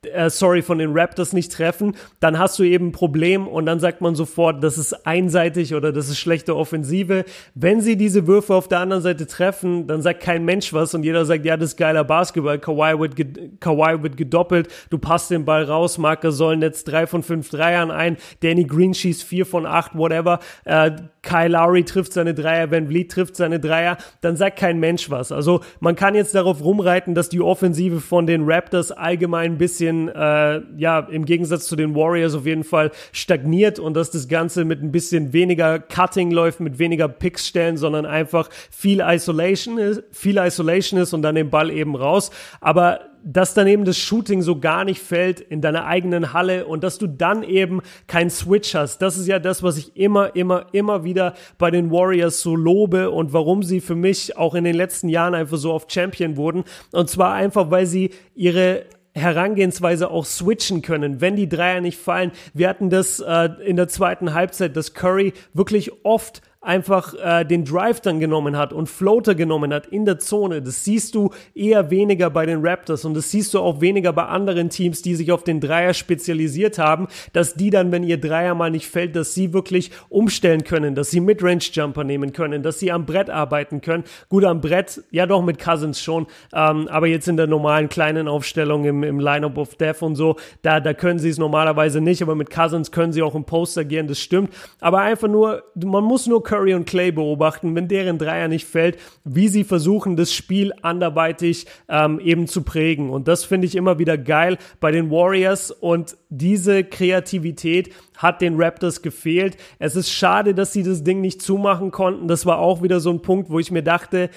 äh, 0.06 0.30
sorry, 0.30 0.62
von 0.62 0.78
den 0.78 0.96
Raptors 0.96 1.34
nicht 1.34 1.52
treffen, 1.52 1.94
dann 2.20 2.38
hast 2.38 2.58
du 2.58 2.62
eben 2.62 2.88
ein 2.88 2.92
Problem 2.92 3.46
und 3.46 3.66
dann 3.66 3.80
sagt 3.80 4.00
man 4.00 4.14
sofort, 4.14 4.64
das 4.64 4.78
ist 4.78 5.06
einseitig 5.06 5.74
oder 5.74 5.92
das 5.92 6.08
ist 6.08 6.18
schlechte 6.18 6.56
Offensive. 6.56 7.24
Wenn 7.54 7.82
sie 7.82 7.96
diese 7.96 8.26
Würfe 8.26 8.54
auf 8.54 8.66
der 8.66 8.80
anderen 8.80 9.02
Seite 9.02 9.26
treffen, 9.26 9.86
dann 9.86 10.00
sagt 10.00 10.20
kein 10.20 10.46
Mensch 10.46 10.72
was 10.72 10.94
und 10.94 11.02
jeder 11.02 11.26
sagt, 11.26 11.44
ja, 11.44 11.58
das 11.58 11.70
ist 11.70 11.76
geiler 11.76 12.04
Basketball, 12.04 12.58
Kawhi 12.58 12.98
wird, 12.98 13.60
Kawhi 13.60 14.02
wird 14.02 14.16
gedoppelt, 14.16 14.68
du 14.88 14.96
passt 14.96 15.30
den 15.30 15.44
Ball 15.44 15.64
raus, 15.64 15.98
Marker 15.98 16.32
sollen 16.32 16.62
jetzt 16.62 16.84
drei 16.84 17.06
von 17.06 17.22
fünf 17.22 17.50
Dreiern 17.50 17.90
ein, 17.90 18.16
Danny 18.42 18.64
Green 18.64 18.94
schießt 18.94 19.22
vier 19.22 19.44
von 19.44 19.66
acht, 19.66 19.94
whatever, 19.94 20.40
äh, 20.64 20.92
Kyle 21.22 21.48
Lowry 21.48 21.84
trifft 21.84 22.12
seine 22.12 22.32
Dreier, 22.34 22.70
Van 22.70 22.86
Vliet 22.86 23.12
trifft 23.12 23.36
seine 23.36 23.60
Dreier, 23.60 23.98
dann 24.22 24.36
sagt 24.36 24.58
kein 24.58 24.80
Mensch 24.80 25.10
was. 25.10 25.32
Also 25.32 25.60
man 25.80 25.94
kann 25.96 26.14
jetzt 26.14 26.34
darauf 26.34 26.64
rumreiten, 26.64 27.14
dass 27.14 27.28
die 27.28 27.40
Offensive 27.40 28.00
von 28.00 28.26
den 28.26 28.44
Raptors 28.44 28.90
allgemein 28.92 29.52
ein 29.52 29.58
bisschen, 29.58 29.89
äh, 30.08 30.60
ja, 30.76 31.00
im 31.00 31.24
Gegensatz 31.24 31.66
zu 31.66 31.76
den 31.76 31.94
Warriors 31.94 32.34
auf 32.34 32.46
jeden 32.46 32.64
Fall 32.64 32.90
stagniert 33.12 33.78
und 33.78 33.94
dass 33.94 34.10
das 34.10 34.28
Ganze 34.28 34.64
mit 34.64 34.82
ein 34.82 34.92
bisschen 34.92 35.32
weniger 35.32 35.78
Cutting 35.78 36.30
läuft, 36.30 36.60
mit 36.60 36.78
weniger 36.78 37.08
Picks 37.08 37.46
stellen, 37.46 37.76
sondern 37.76 38.06
einfach 38.06 38.48
viel 38.70 39.00
Isolation 39.00 39.78
ist, 39.78 40.02
viel 40.10 40.38
Isolation 40.38 41.00
ist 41.00 41.12
und 41.12 41.22
dann 41.22 41.34
den 41.34 41.50
Ball 41.50 41.70
eben 41.70 41.94
raus. 41.96 42.30
Aber 42.60 43.00
dass 43.24 43.54
dann 43.54 43.66
eben 43.66 43.84
das 43.84 43.98
Shooting 43.98 44.42
so 44.42 44.58
gar 44.58 44.84
nicht 44.84 45.00
fällt 45.00 45.40
in 45.40 45.60
deiner 45.60 45.86
eigenen 45.86 46.32
Halle 46.32 46.66
und 46.66 46.82
dass 46.84 46.98
du 46.98 47.06
dann 47.06 47.42
eben 47.42 47.80
keinen 48.06 48.30
Switch 48.30 48.74
hast. 48.74 48.98
Das 49.02 49.18
ist 49.18 49.26
ja 49.26 49.38
das, 49.38 49.62
was 49.62 49.76
ich 49.76 49.96
immer, 49.96 50.34
immer, 50.34 50.66
immer 50.72 51.04
wieder 51.04 51.34
bei 51.58 51.70
den 51.70 51.90
Warriors 51.90 52.40
so 52.40 52.56
lobe 52.56 53.10
und 53.10 53.32
warum 53.32 53.62
sie 53.62 53.80
für 53.80 53.94
mich 53.94 54.36
auch 54.36 54.54
in 54.54 54.64
den 54.64 54.74
letzten 54.74 55.08
Jahren 55.08 55.34
einfach 55.34 55.58
so 55.58 55.72
oft 55.72 55.92
Champion 55.92 56.36
wurden. 56.36 56.64
Und 56.92 57.10
zwar 57.10 57.34
einfach, 57.34 57.70
weil 57.70 57.86
sie 57.86 58.10
ihre 58.34 58.84
Herangehensweise 59.20 60.10
auch 60.10 60.24
switchen 60.24 60.82
können, 60.82 61.20
wenn 61.20 61.36
die 61.36 61.48
Dreier 61.48 61.80
nicht 61.80 61.98
fallen. 61.98 62.32
Wir 62.54 62.68
hatten 62.68 62.90
das 62.90 63.20
äh, 63.20 63.50
in 63.64 63.76
der 63.76 63.88
zweiten 63.88 64.34
Halbzeit, 64.34 64.76
dass 64.76 64.94
Curry 64.94 65.32
wirklich 65.54 65.92
oft 66.04 66.42
einfach 66.62 67.14
äh, 67.14 67.44
den 67.44 67.64
Drive 67.64 68.02
dann 68.02 68.20
genommen 68.20 68.56
hat 68.56 68.74
und 68.74 68.88
Floater 68.88 69.34
genommen 69.34 69.72
hat 69.72 69.86
in 69.86 70.04
der 70.04 70.18
Zone. 70.18 70.60
Das 70.60 70.84
siehst 70.84 71.14
du 71.14 71.30
eher 71.54 71.90
weniger 71.90 72.28
bei 72.28 72.44
den 72.44 72.60
Raptors 72.62 73.06
und 73.06 73.14
das 73.14 73.30
siehst 73.30 73.54
du 73.54 73.60
auch 73.60 73.80
weniger 73.80 74.12
bei 74.12 74.26
anderen 74.26 74.68
Teams, 74.68 75.00
die 75.00 75.14
sich 75.14 75.32
auf 75.32 75.42
den 75.42 75.60
Dreier 75.60 75.94
spezialisiert 75.94 76.78
haben, 76.78 77.08
dass 77.32 77.54
die 77.54 77.70
dann, 77.70 77.92
wenn 77.92 78.02
ihr 78.02 78.20
Dreier 78.20 78.54
mal 78.54 78.70
nicht 78.70 78.88
fällt, 78.88 79.16
dass 79.16 79.32
sie 79.32 79.54
wirklich 79.54 79.90
umstellen 80.10 80.64
können, 80.64 80.94
dass 80.94 81.10
sie 81.10 81.20
Midrange-Jumper 81.20 82.04
nehmen 82.04 82.34
können, 82.34 82.62
dass 82.62 82.78
sie 82.78 82.92
am 82.92 83.06
Brett 83.06 83.30
arbeiten 83.30 83.80
können. 83.80 84.04
Gut, 84.28 84.44
am 84.44 84.60
Brett, 84.60 85.02
ja 85.10 85.24
doch 85.24 85.42
mit 85.42 85.58
Cousins 85.58 86.02
schon, 86.02 86.26
ähm, 86.52 86.88
aber 86.88 87.06
jetzt 87.06 87.26
in 87.26 87.38
der 87.38 87.46
normalen 87.46 87.88
kleinen 87.88 88.28
Aufstellung 88.28 88.84
im, 88.84 89.02
im 89.02 89.18
Lineup 89.18 89.56
of 89.56 89.76
Death 89.76 90.02
und 90.02 90.14
so, 90.14 90.36
da, 90.60 90.80
da 90.80 90.92
können 90.92 91.18
sie 91.18 91.30
es 91.30 91.38
normalerweise 91.38 92.02
nicht, 92.02 92.20
aber 92.20 92.34
mit 92.34 92.50
Cousins 92.50 92.92
können 92.92 93.14
sie 93.14 93.22
auch 93.22 93.34
im 93.34 93.44
Post 93.44 93.78
agieren, 93.78 94.08
das 94.08 94.18
stimmt. 94.18 94.52
Aber 94.78 94.98
einfach 94.98 95.28
nur, 95.28 95.62
man 95.74 96.04
muss 96.04 96.26
nur 96.26 96.42
Curry 96.50 96.74
und 96.74 96.84
Clay 96.84 97.12
beobachten, 97.12 97.76
wenn 97.76 97.86
deren 97.86 98.18
Dreier 98.18 98.48
nicht 98.48 98.66
fällt, 98.66 98.98
wie 99.22 99.46
sie 99.46 99.62
versuchen, 99.62 100.16
das 100.16 100.34
Spiel 100.34 100.72
anderweitig 100.82 101.66
ähm, 101.88 102.18
eben 102.18 102.48
zu 102.48 102.62
prägen. 102.62 103.08
Und 103.10 103.28
das 103.28 103.44
finde 103.44 103.68
ich 103.68 103.76
immer 103.76 104.00
wieder 104.00 104.18
geil 104.18 104.58
bei 104.80 104.90
den 104.90 105.12
Warriors 105.12 105.70
und 105.70 106.16
diese 106.28 106.82
Kreativität 106.82 107.94
hat 108.16 108.40
den 108.40 108.60
Raptors 108.60 109.00
gefehlt. 109.00 109.58
Es 109.78 109.94
ist 109.94 110.10
schade, 110.10 110.52
dass 110.52 110.72
sie 110.72 110.82
das 110.82 111.04
Ding 111.04 111.20
nicht 111.20 111.40
zumachen 111.40 111.92
konnten. 111.92 112.26
Das 112.26 112.46
war 112.46 112.58
auch 112.58 112.82
wieder 112.82 112.98
so 112.98 113.10
ein 113.10 113.22
Punkt, 113.22 113.48
wo 113.50 113.60
ich 113.60 113.70
mir 113.70 113.84
dachte, 113.84 114.28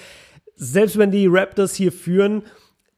selbst 0.54 0.96
wenn 0.96 1.10
die 1.10 1.26
Raptors 1.26 1.74
hier 1.74 1.90
führen, 1.90 2.44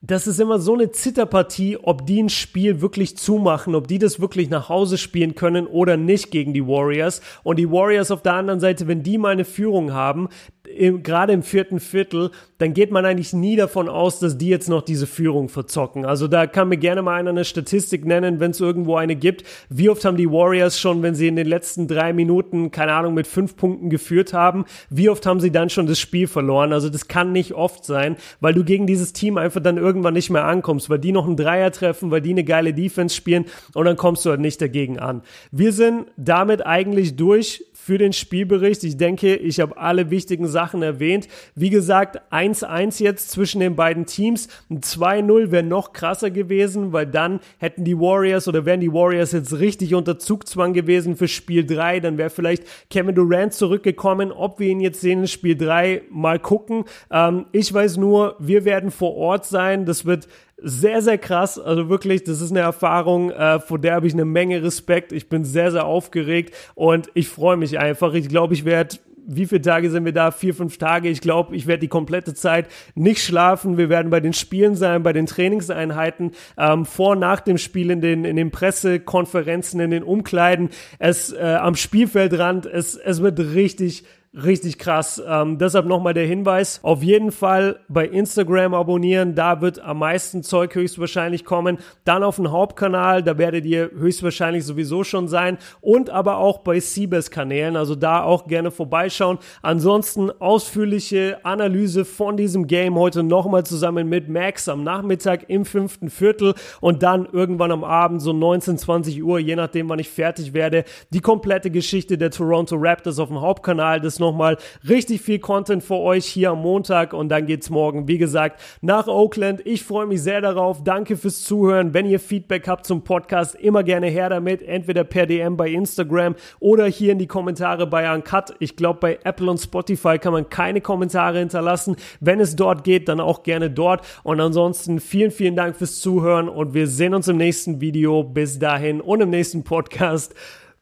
das 0.07 0.29
ist 0.29 0.39
immer 0.39 0.61
so 0.61 0.75
eine 0.75 0.93
Zitterpartie, 0.93 1.79
ob 1.83 2.07
die 2.07 2.23
ein 2.23 2.29
Spiel 2.29 2.81
wirklich 2.81 3.17
zumachen, 3.17 3.75
ob 3.75 3.89
die 3.89 3.99
das 3.99 4.21
wirklich 4.21 4.49
nach 4.51 4.69
Hause 4.69 4.99
spielen 4.99 5.35
können 5.35 5.67
oder 5.67 5.97
nicht 5.97 6.31
gegen 6.31 6.55
die 6.55 6.67
Warriors. 6.67 7.21
Und 7.43 7.59
die 7.59 7.71
Warriors 7.71 8.13
auf 8.13 8.23
der 8.23 8.35
anderen 8.35 8.61
Seite, 8.61 8.87
wenn 8.87 9.03
die 9.03 9.19
mal 9.19 9.31
eine 9.31 9.45
Führung 9.45 9.93
haben, 9.93 10.29
im, 10.67 11.03
gerade 11.03 11.33
im 11.33 11.43
vierten 11.43 11.81
Viertel, 11.81 12.31
dann 12.59 12.73
geht 12.73 12.91
man 12.91 13.05
eigentlich 13.05 13.33
nie 13.33 13.57
davon 13.57 13.89
aus, 13.89 14.19
dass 14.19 14.39
die 14.39 14.49
jetzt 14.49 14.69
noch 14.69 14.83
diese 14.83 15.07
Führung 15.07 15.49
verzocken. 15.49 16.07
Also 16.07 16.27
da 16.27 16.47
kann 16.47 16.69
mir 16.69 16.79
gerne 16.79 17.03
mal 17.03 17.15
einer 17.15 17.31
eine 17.31 17.45
Statistik 17.45 18.05
nennen, 18.05 18.41
wenn 18.41 18.53
es 18.53 18.61
irgendwo 18.61 18.97
eine 18.97 19.17
gibt. 19.17 19.45
Wie 19.69 19.91
oft 19.91 20.05
haben 20.05 20.17
die 20.17 20.31
Warriors 20.31 20.81
schon, 20.81 21.03
wenn 21.03 21.15
sie 21.15 21.29
in 21.29 21.37
den 21.37 21.47
letzten 21.47 21.87
drei 21.87 22.13
Minuten, 22.13 22.71
keine 22.71 22.95
Ahnung, 22.95 23.15
mit 23.15 23.27
fünf 23.27 23.57
Punkten 23.57 23.91
geführt 23.91 24.33
haben, 24.33 24.65
wie 24.89 25.11
oft 25.11 25.27
haben 25.27 25.41
sie 25.41 25.51
dann 25.51 25.69
schon 25.71 25.87
das 25.87 25.99
Spiel 25.99 26.27
verloren? 26.27 26.73
Also 26.73 26.89
das 26.89 27.09
kann 27.09 27.33
nicht 27.33 27.53
oft 27.53 27.85
sein, 27.85 28.17
weil 28.41 28.55
du 28.55 28.65
gegen 28.65 28.87
dieses 28.87 29.13
Team 29.13 29.37
einfach 29.37 29.63
dann 29.63 29.77
irgendwann 29.77 30.15
nicht 30.15 30.31
mehr 30.31 30.47
ankommst, 30.47 30.89
weil 30.89 30.99
die 30.99 31.13
noch 31.13 31.27
einen 31.27 31.37
Dreier 31.37 31.73
treffen, 31.73 32.11
weil 32.11 32.23
die 32.23 32.31
eine 32.31 32.45
geile 32.45 32.73
Defense 32.73 33.15
spielen 33.15 33.45
und 33.75 33.85
dann 33.85 33.97
kommst 33.97 34.25
du 34.25 34.31
halt 34.31 34.41
nicht 34.41 34.61
dagegen 34.61 34.99
an. 34.99 35.23
Wir 35.51 35.73
sind 35.73 36.07
damit 36.17 36.65
eigentlich 36.65 37.17
durch 37.17 37.65
für 37.87 37.99
den 37.99 38.13
Spielbericht. 38.13 38.83
Ich 38.83 38.97
denke, 38.97 39.37
ich 39.37 39.61
habe 39.61 39.77
alle 39.77 40.11
wichtigen 40.11 40.49
Sachen 40.49 40.83
erwähnt. 40.83 41.29
Wie 41.55 41.71
gesagt, 41.71 42.21
1-1 42.33 43.01
jetzt 43.01 43.31
zwischen 43.31 43.61
den 43.61 43.77
beiden 43.77 44.07
Teams. 44.07 44.49
Ein 44.69 44.81
2-0 44.81 45.53
wäre 45.53 45.63
noch 45.63 45.93
krasser 45.93 46.33
gewesen, 46.33 46.93
weil 46.93 47.07
dann 47.07 47.39
hätten 47.59 47.85
die 47.85 47.97
Warriors 47.97 48.49
oder 48.49 48.65
wären 48.65 48.81
die 48.81 48.93
Warriors 48.93 49.31
jetzt 49.31 49.61
richtig 49.61 49.95
unter 49.95 50.19
Zugzwang 50.19 50.73
gewesen 50.73 51.15
für 51.15 51.29
Spiel 51.29 51.65
3. 51.65 52.01
Dann 52.01 52.19
wäre 52.19 52.29
vielleicht 52.29 52.65
Kevin 52.91 53.15
Durant 53.15 53.53
zurückgekommen. 53.53 54.33
Ob 54.33 54.59
wir 54.59 54.67
ihn 54.67 54.81
jetzt 54.81 55.01
sehen 55.01 55.21
in 55.21 55.29
Spiel 55.29 55.57
3, 55.57 56.03
mal 56.11 56.41
gucken. 56.41 56.87
Ähm, 57.13 57.47
ich 57.53 57.73
weiß 57.73 57.99
nur, 57.99 58.35
wir 58.41 58.65
werden 58.65 58.91
vor 58.91 59.15
Ort 59.15 59.47
sein. 59.47 59.87
Das 59.87 60.05
wird 60.05 60.27
sehr, 60.59 61.03
sehr 61.03 61.19
krass. 61.19 61.59
Also 61.59 61.89
wirklich, 61.89 62.25
das 62.25 62.41
ist 62.41 62.51
eine 62.51 62.61
Erfahrung, 62.61 63.31
äh, 63.31 63.61
vor 63.61 63.79
der 63.79 63.95
habe 63.95 64.07
ich 64.07 64.15
eine 64.15 64.25
Menge 64.25 64.63
Respekt. 64.63 65.13
Ich 65.13 65.29
bin 65.29 65.45
sehr, 65.45 65.71
sehr 65.71 65.85
aufgeregt 65.85 66.55
und 66.75 67.11
ich 67.15 67.29
freue 67.29 67.57
mich 67.57 67.79
einfach. 67.79 68.15
Ich 68.15 68.29
glaube, 68.29 68.55
ich 68.55 68.65
werde 68.65 68.99
wie 69.27 69.47
viele 69.47 69.61
Tage 69.61 69.91
sind 69.91 70.05
wir 70.05 70.13
da? 70.13 70.31
Vier, 70.31 70.55
fünf 70.55 70.79
Tage. 70.79 71.09
Ich 71.09 71.21
glaube, 71.21 71.57
ich 71.57 71.67
werde 71.67 71.81
die 71.81 71.89
komplette 71.89 72.35
Zeit 72.35 72.69
nicht 72.95 73.23
schlafen. 73.23 73.77
Wir 73.77 73.89
werden 73.89 74.11
bei 74.11 74.21
den 74.21 74.33
Spielen 74.33 74.77
sein, 74.77 75.03
bei 75.03 75.13
den 75.13 75.27
Trainingseinheiten, 75.27 76.33
ähm, 76.57 76.85
vor, 76.85 77.17
nach 77.17 77.41
dem 77.41 77.59
Spiel 77.59 77.91
in 77.91 78.01
den, 78.01 78.25
in 78.25 78.37
den 78.37 78.51
Pressekonferenzen, 78.51 79.81
in 79.81 79.91
den 79.91 80.05
Umkleiden, 80.05 80.71
es 80.99 81.33
äh, 81.33 81.59
am 81.61 81.75
Spielfeldrand. 81.75 82.67
Es, 82.67 82.95
es 82.95 83.21
wird 83.21 83.41
richtig, 83.41 84.05
Richtig 84.37 84.79
krass. 84.79 85.23
Ähm, 85.27 85.57
deshalb 85.57 85.87
nochmal 85.87 86.13
der 86.13 86.27
Hinweis. 86.27 86.81
Auf 86.83 87.03
jeden 87.03 87.33
Fall 87.33 87.79
bei 87.89 88.07
Instagram 88.07 88.75
abonnieren. 88.75 89.35
Da 89.35 89.63
wird 89.63 89.79
am 89.79 90.01
meisten 90.01 90.43
Zeug 90.43 90.75
höchstwahrscheinlich 90.75 91.47
kommen. 91.47 91.79
Dann 92.05 92.23
auf 92.23 92.37
dem 92.37 92.51
Hauptkanal. 92.51 93.23
Da 93.23 93.39
werdet 93.39 93.65
ihr 93.65 93.91
höchstwahrscheinlich 93.93 94.67
sowieso 94.67 95.05
schon 95.05 95.27
sein. 95.29 95.57
Und 95.81 96.11
aber 96.11 96.37
auch 96.37 96.59
bei 96.59 96.81
Siebes 96.81 97.31
Kanälen. 97.31 97.77
Also 97.77 97.95
da 97.95 98.25
auch 98.25 98.47
gerne 98.47 98.71
vorbeischauen. 98.71 99.39
Ansonsten 99.63 100.31
ausführliche 100.31 101.39
Analyse 101.43 102.05
von 102.05 102.37
diesem 102.37 102.67
Game 102.67 102.97
heute 102.97 103.23
nochmal 103.23 103.65
zusammen 103.65 104.07
mit 104.07 104.29
Max 104.29 104.69
am 104.69 104.85
Nachmittag 104.85 105.49
im 105.49 105.65
fünften 105.65 106.11
Viertel. 106.11 106.53
Und 106.83 107.03
dann 107.03 107.25
irgendwann 107.25 107.73
am 107.73 107.85
Abend 107.85 108.21
so 108.21 108.35
19, 108.35 108.77
20 108.77 109.25
Uhr, 109.25 109.39
je 109.39 109.57
nachdem 109.57 109.89
wann 109.89 109.99
ich 109.99 110.11
fertig 110.11 110.53
werde, 110.53 110.85
die 111.09 111.21
komplette 111.21 111.71
Geschichte 111.71 112.19
der 112.19 112.31
Toronto 112.31 112.77
Raptors 112.79 113.19
auf 113.19 113.29
dem 113.29 113.41
Hauptkanal. 113.41 113.99
Das 113.99 114.26
nochmal 114.27 114.59
richtig 114.89 115.21
viel 115.23 115.39
Content 115.39 115.83
für 115.83 115.97
euch 115.97 116.27
hier 116.27 116.51
am 116.51 116.63
Montag 116.63 117.13
und 117.13 117.29
dann 117.29 117.47
geht's 117.47 117.71
morgen, 117.71 118.09
wie 118.09 118.19
gesagt, 118.19 118.61
nach 118.81 119.07
Oakland. 119.07 119.63
Ich 119.65 119.85
freue 119.85 120.07
mich 120.07 120.23
sehr 120.23 120.41
darauf. 120.41 120.83
Danke 120.85 121.17
fürs 121.17 121.43
Zuhören. 121.43 121.95
Wenn 121.95 122.07
ihr 122.07 122.21
Feedback 122.21 122.69
habt 122.69 122.87
zum 122.87 123.03
Podcast, 123.03 123.55
immer 123.55 123.83
gerne 123.83 124.09
her 124.09 124.29
damit. 124.29 124.63
Entweder 124.63 125.05
per 125.05 125.27
DM 125.27 125.57
bei 125.57 125.71
Instagram 125.71 126.35
oder 126.61 126.87
hier 126.87 127.13
in 127.13 127.19
die 127.19 127.27
Kommentare 127.27 127.87
bei 127.87 128.13
Uncut. 128.13 128.55
Ich 128.59 128.77
glaube, 128.77 129.01
bei 129.01 129.19
Apple 129.25 129.51
und 129.51 129.59
Spotify 129.59 130.19
kann 130.19 130.33
man 130.33 130.49
keine 130.51 130.81
Kommentare 130.81 131.39
hinterlassen. 131.39 131.97
Wenn 132.21 132.41
es 132.41 132.57
dort 132.57 132.85
geht, 132.85 133.09
dann 133.09 133.21
auch 133.21 133.43
gerne 133.43 133.71
dort. 133.71 134.05
Und 134.23 134.41
ansonsten 134.41 135.01
vielen, 135.01 135.31
vielen 135.31 135.57
Dank 135.57 135.77
fürs 135.77 136.01
Zuhören 136.01 136.49
und 136.49 136.75
wir 136.75 136.87
sehen 136.87 137.15
uns 137.15 137.29
im 137.29 137.37
nächsten 137.37 137.81
Video. 137.81 138.25
Bis 138.25 138.59
dahin 138.59 139.01
und 139.01 139.21
im 139.21 139.31
nächsten 139.31 139.63
Podcast. 139.65 140.35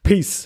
Peace. 0.03 0.43